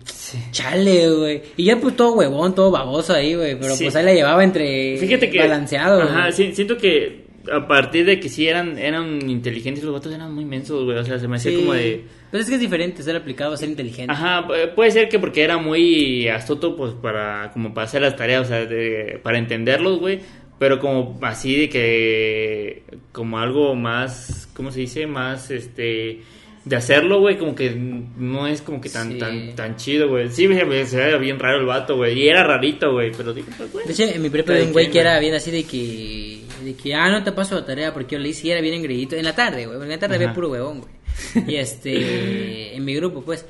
[0.52, 1.42] chale, güey.
[1.58, 3.60] Y ya pues todo huevón, todo baboso ahí, güey.
[3.60, 3.84] Pero Sí.
[3.86, 5.40] pues ahí la llevaba entre Fíjate que...
[5.40, 6.02] balanceado.
[6.02, 6.34] Ajá, güey.
[6.34, 10.46] sí, siento que a partir de que sí eran, eran inteligentes, los vatos eran muy
[10.46, 11.58] mensos, güey, o sea, se me hacía Sí.
[11.58, 12.04] como de...
[12.32, 14.12] Pero es que es diferente ser aplicado a ser inteligente.
[14.12, 18.16] Ajá, pu- puede ser que porque era muy astuto, pues para como para hacer las
[18.16, 20.20] tareas, o sea, de- para entenderlos, güey.
[20.58, 25.06] Pero como así de que, como algo más, ¿cómo se dice?
[25.06, 26.22] Más, este,
[26.64, 29.18] de hacerlo, güey, como que no es como que tan, Sí.
[29.20, 30.30] tan, tan chido, güey.
[30.30, 32.18] Sí, me- se veía bien raro el vato, güey.
[32.20, 33.86] Y era rarito, güey, pero digo, pues, güey.
[33.86, 36.76] De hecho, en mi prepa había un güey que era bien así de que, de
[36.76, 39.16] que, ah, no te paso la tarea porque yo le hice y era bien engreído.
[39.18, 40.24] En la tarde, güey, en la tarde Ajá.
[40.24, 41.46] había puro huevón, güey.
[41.48, 43.46] Y este, en mi grupo, pues.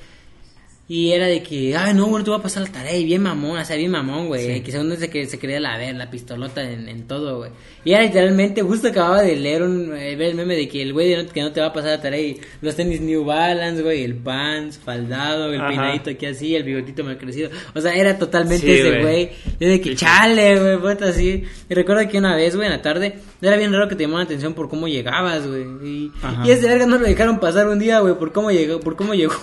[0.88, 2.96] Y era de que, ay, no, bueno, te voy a pasar la tarea.
[2.96, 4.54] Y bien mamón, o sea, bien mamón, güey.
[4.58, 4.62] Sí.
[4.62, 7.50] Que según se, que se quería la ver, la pistolota en, en todo, güey.
[7.84, 10.94] Y era literalmente, justo acababa de leer un, eh, ver el meme de que el
[10.94, 13.24] güey de no- que no te va a pasar la tarea y los tenis New
[13.26, 15.70] Balance, güey, el pants, faldado, el Ajá.
[15.70, 17.50] peinadito aquí así, el bigotito mal crecido.
[17.74, 19.32] O sea, era totalmente Sí, ese güey.
[19.60, 19.96] Yo de que sí.
[19.96, 21.44] chale, güey, puta así.
[21.68, 24.22] Y recuerdo que una vez, güey, en la tarde, era bien raro que te llamaban
[24.22, 25.64] la atención por cómo llegabas, güey.
[25.84, 26.44] Y, Ajá.
[26.48, 29.16] y ese verga no lo dejaron pasar un día, güey, por cómo llegó, por cómo
[29.16, 29.34] llegó.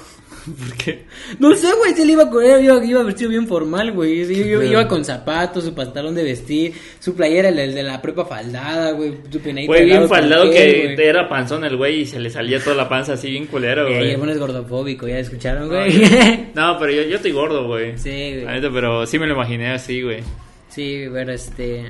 [0.59, 1.05] ¿Por qué?
[1.38, 4.20] No sé, güey, si él iba con él, iba, iba vestido bien formal, güey.
[4.22, 8.24] Iba, iba con zapatos, su pantalón de vestir, su playera, el, el de la prepa
[8.24, 11.07] faldada, güey, su peinadito Fue bien faldado que güey.
[11.09, 13.97] era panzón el güey y se le salía toda la panza así bien culero, Eh,
[13.99, 14.11] güey.
[14.11, 15.93] el bueno es gordofóbico, ya escucharon, No, güey.
[16.55, 17.97] No, pero yo, yo estoy gordo, güey.
[17.99, 18.61] Sí, güey.
[18.72, 20.20] Pero sí me lo imaginé así, güey.
[20.68, 21.84] Sí, pero este.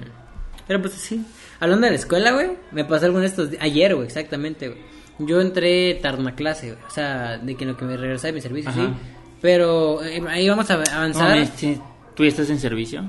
[0.66, 1.24] Pero pues sí.
[1.60, 3.50] Hablando de la escuela, güey, me pasó algo en estos.
[3.50, 4.80] di- Ayer, güey, exactamente, güey.
[5.26, 6.72] Yo entré tarde una clase.
[6.86, 8.86] O sea, de que en lo que me regresaba de mi servicio, Ajá.
[8.86, 8.92] sí.
[9.40, 11.38] Pero eh, ahí vamos a avanzar.
[11.38, 11.78] No, sí,
[12.14, 13.02] ¿Tú ya estás en servicio?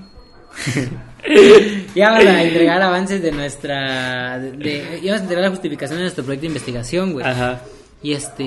[1.96, 4.40] Ya vamos a entregar avances de nuestra.
[4.40, 7.26] De, de- ya vamos a entregar la justificación de nuestro proyecto de investigación, güey.
[7.26, 7.62] Ajá.
[8.02, 8.44] Y este.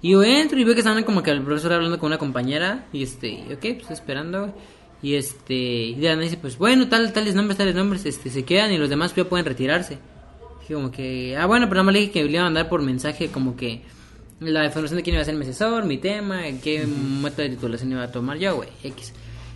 [0.00, 2.86] Y yo entro y veo que estaban como que el profesor hablando con una compañera.
[2.92, 4.54] Y este, y ok, pues esperando.
[5.02, 8.70] Y este, y nada dice, pues bueno, tal, tales nombres, tales nombres, este, se quedan
[8.72, 9.98] y los demás ya pueden retirarse.
[10.72, 12.68] Dije como que, ah, bueno, pero nada más le dije que le iba a mandar
[12.68, 13.82] por mensaje como que
[14.40, 17.92] la información de quién iba a ser mi asesor, mi tema, qué método de titulación
[17.92, 19.12] iba a tomar yo, güey, X.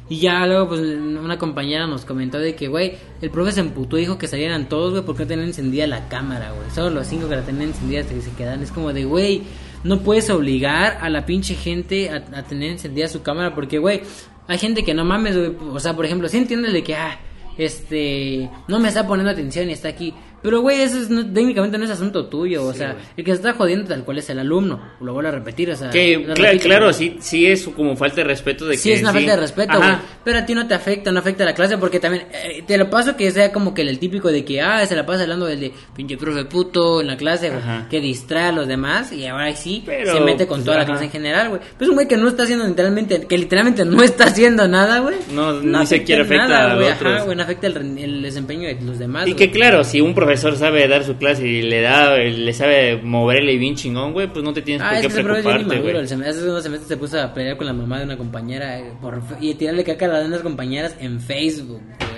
[0.08, 2.92] Y ya luego, pues, una compañera nos comentó de que, güey,
[3.22, 6.06] el profe se emputó y dijo que salieran todos, güey, porque no tenían encendida la
[6.08, 6.70] cámara, güey.
[6.70, 8.62] Solo los cinco que la tenían encendida hasta que se quedan.
[8.62, 9.42] Es como de, güey,
[9.82, 14.02] no puedes obligar a la pinche gente a, a tener encendida su cámara porque, güey,
[14.46, 15.56] hay gente que no mames, güey.
[15.72, 17.18] O sea, por ejemplo, sí entiendes de que, ah,
[17.58, 20.14] este, no me está poniendo atención y está aquí.
[20.46, 22.64] Pero, güey, eso es, no- técnicamente no es asunto tuyo.
[22.64, 24.80] O sea, el que se está jodiendo tal cual es el alumno.
[25.00, 25.90] Lo vuelvo a repetir, o sea.
[25.90, 29.10] Que, repito, claro, sí, sí es como falta de respeto de Sí, que es una
[29.10, 29.16] sí.
[29.16, 29.90] falta de respeto, güey.
[30.22, 32.78] Pero a ti no te afecta, no afecta a la clase porque también eh, te
[32.78, 35.46] lo paso que sea como que el típico de que, ah, se la pasa hablando
[35.46, 39.26] del de pinche profe puto en la clase, güey, que distrae a los demás y
[39.26, 41.60] ahora sí Pero, se mete con pues, toda la clase en general, güey.
[41.76, 45.16] Pues un güey que no está haciendo literalmente, que literalmente no está haciendo nada, güey.
[45.32, 46.92] No, ni afecta siquiera en afecta nada, a.
[46.92, 49.26] Ajá, güey, no afecta el, desempeño de los demás.
[49.26, 52.96] Y que claro, si un profesor sabe dar su clase y le da, le sabe
[53.02, 55.96] moverle bien chingón, güey, pues no te tienes Ah, por qué preocuparte, güey.
[55.96, 59.22] Hace unos semestres se puso a pelear con la mamá de una compañera eh, por,
[59.40, 62.16] y tirarle caca a las demás compañeras en Facebook, güey.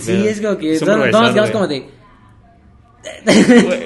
[0.00, 0.28] Sí, pedo.
[0.28, 1.86] es como que todos, profesor, nos quedamos como de...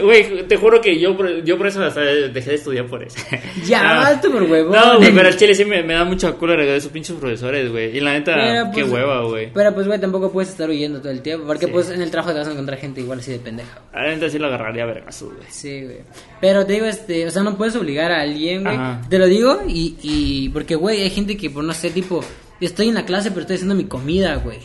[0.03, 3.19] Güey, te juro que yo, por- yo por eso hasta dejé de estudiar por eso.
[3.67, 4.01] Ya, No.
[4.01, 4.73] basta por huevón.
[4.73, 7.71] No, güey, pero al chile sí me, me da mucha culo de esos pinches profesores,
[7.71, 7.97] güey.
[7.97, 9.51] Y la neta, Pero, qué pues, hueva, güey.
[9.53, 11.47] Pero pues, güey, tampoco puedes estar huyendo todo el tiempo.
[11.47, 11.73] Porque Sí.
[11.73, 13.81] pues en el trabajo te vas a encontrar gente igual así de pendeja.
[13.93, 15.03] A la neta sí lo agarraría a güey.
[15.49, 15.99] Sí, güey.
[16.41, 18.77] Pero te digo, este, o sea, no puedes obligar a alguien, güey.
[19.09, 22.25] Te lo digo y, y porque, güey, hay gente que, por no sé, tipo,
[22.61, 24.59] estoy en la clase pero estoy haciendo mi comida, güey.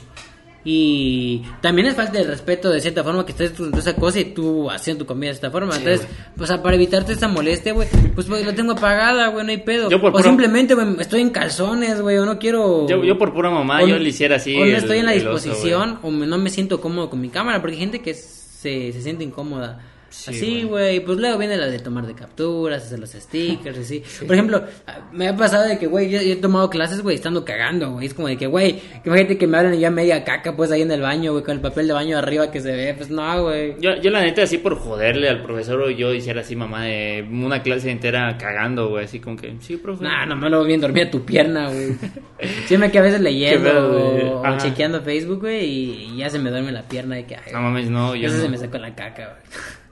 [0.66, 4.26] Y también es falta de respeto de cierta forma que estés haciendo esa cosa y
[4.34, 5.76] tú haciendo tu comida de esta forma.
[5.76, 6.08] Entonces,
[6.40, 9.58] o sea, para evitarte esta molestia, güey, pues, pues la tengo apagada, güey, no hay
[9.58, 9.90] pedo.
[9.90, 12.88] Yo por o simplemente, güey, estoy en calzones, güey, o no quiero...
[12.88, 14.56] Yo, yo por pura mamá, o- yo le hiciera así.
[14.56, 17.10] O no el- estoy en la el oso, disposición o me- no me siento cómodo
[17.10, 19.82] con mi cámara porque hay gente que se, se siente incómoda.
[20.14, 21.00] Sí, así, güey.
[21.00, 24.04] pues luego viene la de tomar de capturas, hacer los stickers, así.
[24.26, 24.64] Por ejemplo,
[25.12, 28.06] me ha pasado de que, güey, yo, yo he tomado clases, güey, estando cagando, güey.
[28.06, 30.72] Es como de que, güey, que imagínate que me hablan y ya media caca, pues
[30.72, 32.94] ahí en el baño, güey, con el papel de baño arriba que se ve.
[32.94, 33.76] Pues no, güey.
[33.82, 37.64] Yo, yo la neta, así por joderle al profesor, yo hiciera así, mamá, de una
[37.64, 40.04] clase entera cagando, güey, así como que, sí, profe.
[40.04, 41.96] Nah, no me lo bien dormida tu pierna, güey.
[42.68, 46.50] Sí me quedé a veces leyendo pedo, o, chequeando Facebook, güey, y ya se me
[46.50, 48.44] duerme la pierna de que, ay, No mames, no, yo eso no.
[48.44, 49.83] se me sacó la caca, güey.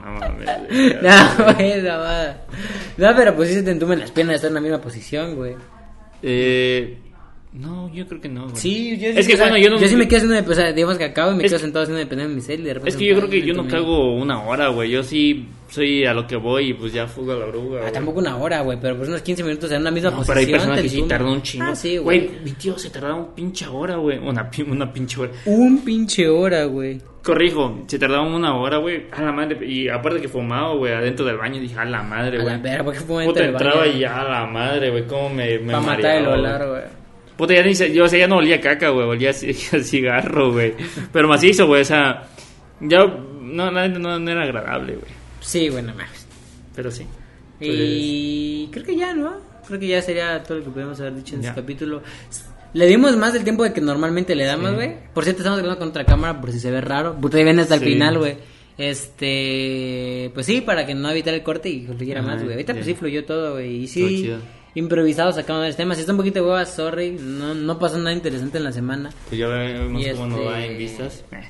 [0.00, 0.48] No mames.
[1.02, 1.98] No, güey, no,
[2.96, 5.36] no, pero pues sí se te entumen las piernas de estar en la misma posición,
[5.36, 5.54] güey.
[6.22, 6.98] Eh,
[7.54, 8.56] no, yo creo que no, güey.
[8.56, 10.72] Sí, yo Es que, o sea, bueno, yo no- sí me quedo haciendo, o sea,
[10.72, 12.74] digamos que acabo y me Es- quedo sentado haciendo dependiendo de mi cel y de
[12.74, 12.90] repente...
[12.90, 14.90] Es que yo creo que yo no cago una hora, güey.
[14.90, 17.78] Yo sí soy a lo que voy y pues ya fugo a la oruga.
[17.78, 17.92] Ah, güey.
[17.92, 20.34] tampoco una hora, güey, pero pues unos 15 minutos en una misma No, posición.
[20.36, 21.64] pero hay personas que sí tardan un chingo.
[21.68, 22.26] Ah, sí, güey.
[22.26, 24.18] Güey, mi tío se tardaba un pinche hora, güey.
[24.18, 25.32] Una, una pinche hora.
[25.46, 27.00] Un pinche hora, güey.
[27.22, 29.06] Corrijo, se tardaba una hora, güey.
[29.12, 29.64] A la madre.
[29.66, 31.60] Y aparte que fumaba, güey, adentro del baño.
[31.60, 32.56] Dije, a la madre, A güey.
[32.56, 35.06] la verga, porque fue un Puta, entraba y a la madre, güey.
[35.06, 37.01] Cómo me, me Para matar el olor, güey.
[37.36, 39.06] Puta, ya ni se- yo, o sea, ya no olía caca, güey.
[39.06, 40.74] Olía a cigarro, güey.
[41.12, 41.82] Pero macizo, güey.
[41.82, 42.28] O sea,
[42.80, 43.04] ya.
[43.40, 45.10] No, no, no era agradable, güey.
[45.40, 46.26] Sí, güey, no mames.
[46.74, 47.04] Pero sí.
[47.60, 49.36] Y creo que ya, ¿no?
[49.66, 51.50] Creo que ya sería todo lo que podemos haber dicho en Ya.
[51.50, 52.02] este capítulo.
[52.74, 54.94] Le dimos más del tiempo de que normalmente le damos, güey.
[55.12, 57.14] Por cierto, estamos grabando con otra cámara por si se ve raro.
[57.20, 58.36] Puta, ahí ven hasta el final, güey.
[58.78, 62.52] Este, pues sí, para que no evitar el corte y fluyera más, güey.
[62.54, 63.82] Ahorita pues sí fluyó todo, güey.
[63.84, 64.32] Y sí.
[64.74, 65.94] Improvisado sacando el tema.
[65.94, 67.10] Si está un poquito de hueva, sorry.
[67.20, 69.10] No, no pasó nada interesante en la semana.
[69.28, 71.24] Pues ya vemos Y cómo nos va este- en vistas.
[71.32, 71.48] Eh.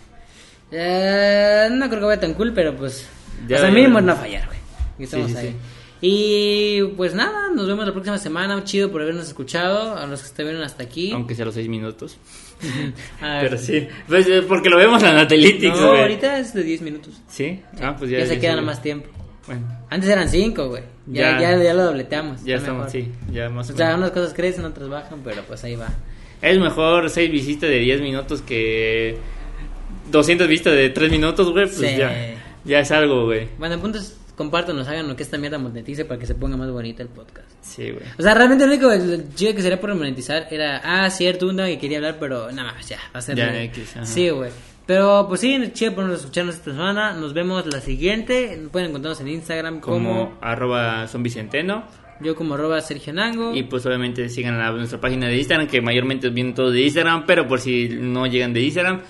[0.73, 3.07] Eh, no creo que vaya tan cool, pero pues.
[3.49, 3.75] Ya o sea, veremos.
[3.75, 4.59] mínimo no fallar, güey.
[4.99, 5.49] Estamos Sí, sí, ahí.
[5.51, 5.57] sí.
[6.05, 8.65] Y pues nada, nos vemos la próxima semana.
[8.65, 9.97] Chido por habernos escuchado.
[9.97, 11.13] A los que estuvieron hasta aquí.
[11.13, 12.17] Aunque sea los seis minutos.
[13.21, 13.87] Pero sí.
[14.09, 17.15] Pues, eh, porque lo vemos en Analytics, No, ahorita es de 10 minutos.
[17.29, 17.61] ¿Sí?
[17.81, 18.19] Ah, pues ya.
[18.21, 19.09] Ya, se queda más tiempo.
[19.47, 20.83] Bueno, Antes eran 5, güey.
[21.07, 21.57] Ya, Ya.
[21.57, 21.63] ya.
[21.63, 22.45] Ya, lo dobleteamos.
[22.45, 22.91] ya estamos, mejor.
[22.93, 23.13] sí.
[23.33, 23.99] Ya más o O sea, menos.
[24.01, 25.89] unas cosas crecen, otras bajan, pero pues ahí va.
[26.41, 29.17] Es mejor seis visitas de 10 minutos que
[30.11, 31.67] 200 vistas de 3 minutos, güey.
[31.67, 31.97] Pues Sí.
[31.97, 32.13] ya.
[32.65, 33.49] Ya es algo, güey.
[33.59, 37.03] Bueno, puntos, compártanos, hagan lo que esta mierda monetice para que se ponga más bonito
[37.03, 37.49] el podcast.
[37.61, 38.05] Sí, güey.
[38.19, 41.57] O sea, realmente lo único el chido que sería por monetizar era, ah, cierto, un
[41.57, 43.37] tema que quería hablar, pero nada más, ya, va a ser.
[43.37, 43.95] Ya, X.
[44.05, 44.51] Sí, güey.
[44.93, 47.15] Pero pues sí, chido por escucharnos esta semana.
[47.15, 48.61] Nos vemos la siguiente.
[48.71, 51.85] Pueden encontrarnos en Instagram como, Como arroba zombicenteno.
[52.21, 53.55] yo como arroba Sergio Nango.
[53.55, 57.25] Y pues obviamente sigan la- nuestra página de Instagram, que mayormente vienen todos de Instagram,
[57.27, 59.01] pero por si no llegan de Instagram,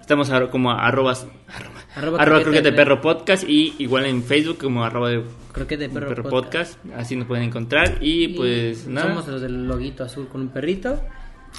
[0.00, 1.12] estamos como arroba,
[1.48, 5.22] arroba, Arroba arroba de perro podcast y igual en Facebook como arroba de
[5.52, 6.78] Croquete perro, perro, podcast.
[6.78, 6.98] podcast.
[6.98, 9.08] así nos pueden encontrar y, pues nada.
[9.08, 10.98] Somos los del loguito azul con un perrito.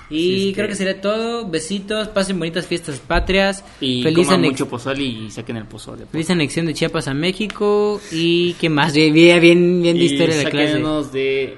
[0.09, 1.47] Y Sí, creo que- que sería todo.
[1.49, 3.63] Besitos, pasen bonitas fiestas patrias.
[3.81, 6.05] Y feliz, coman mucho pozole y saquen el pozole.
[6.11, 7.99] feliz anexión de Chiapas a México.
[8.11, 10.79] Y qué más, bien, bien, bien de historia de la clase.
[11.11, 11.57] de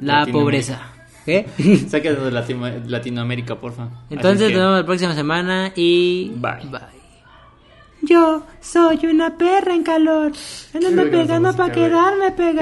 [0.00, 0.92] La pobreza.
[1.26, 1.46] ¿Qué?
[1.90, 3.88] Sáquenos de Latino- Latinoamérica, porfa.
[4.08, 6.30] Entonces es nos que- vemos la próxima semana y...
[6.36, 6.70] Bye.
[8.00, 10.32] Yo soy una perra en calor.
[10.72, 12.60] Ando Creo que nos pegando para quedarme pegado.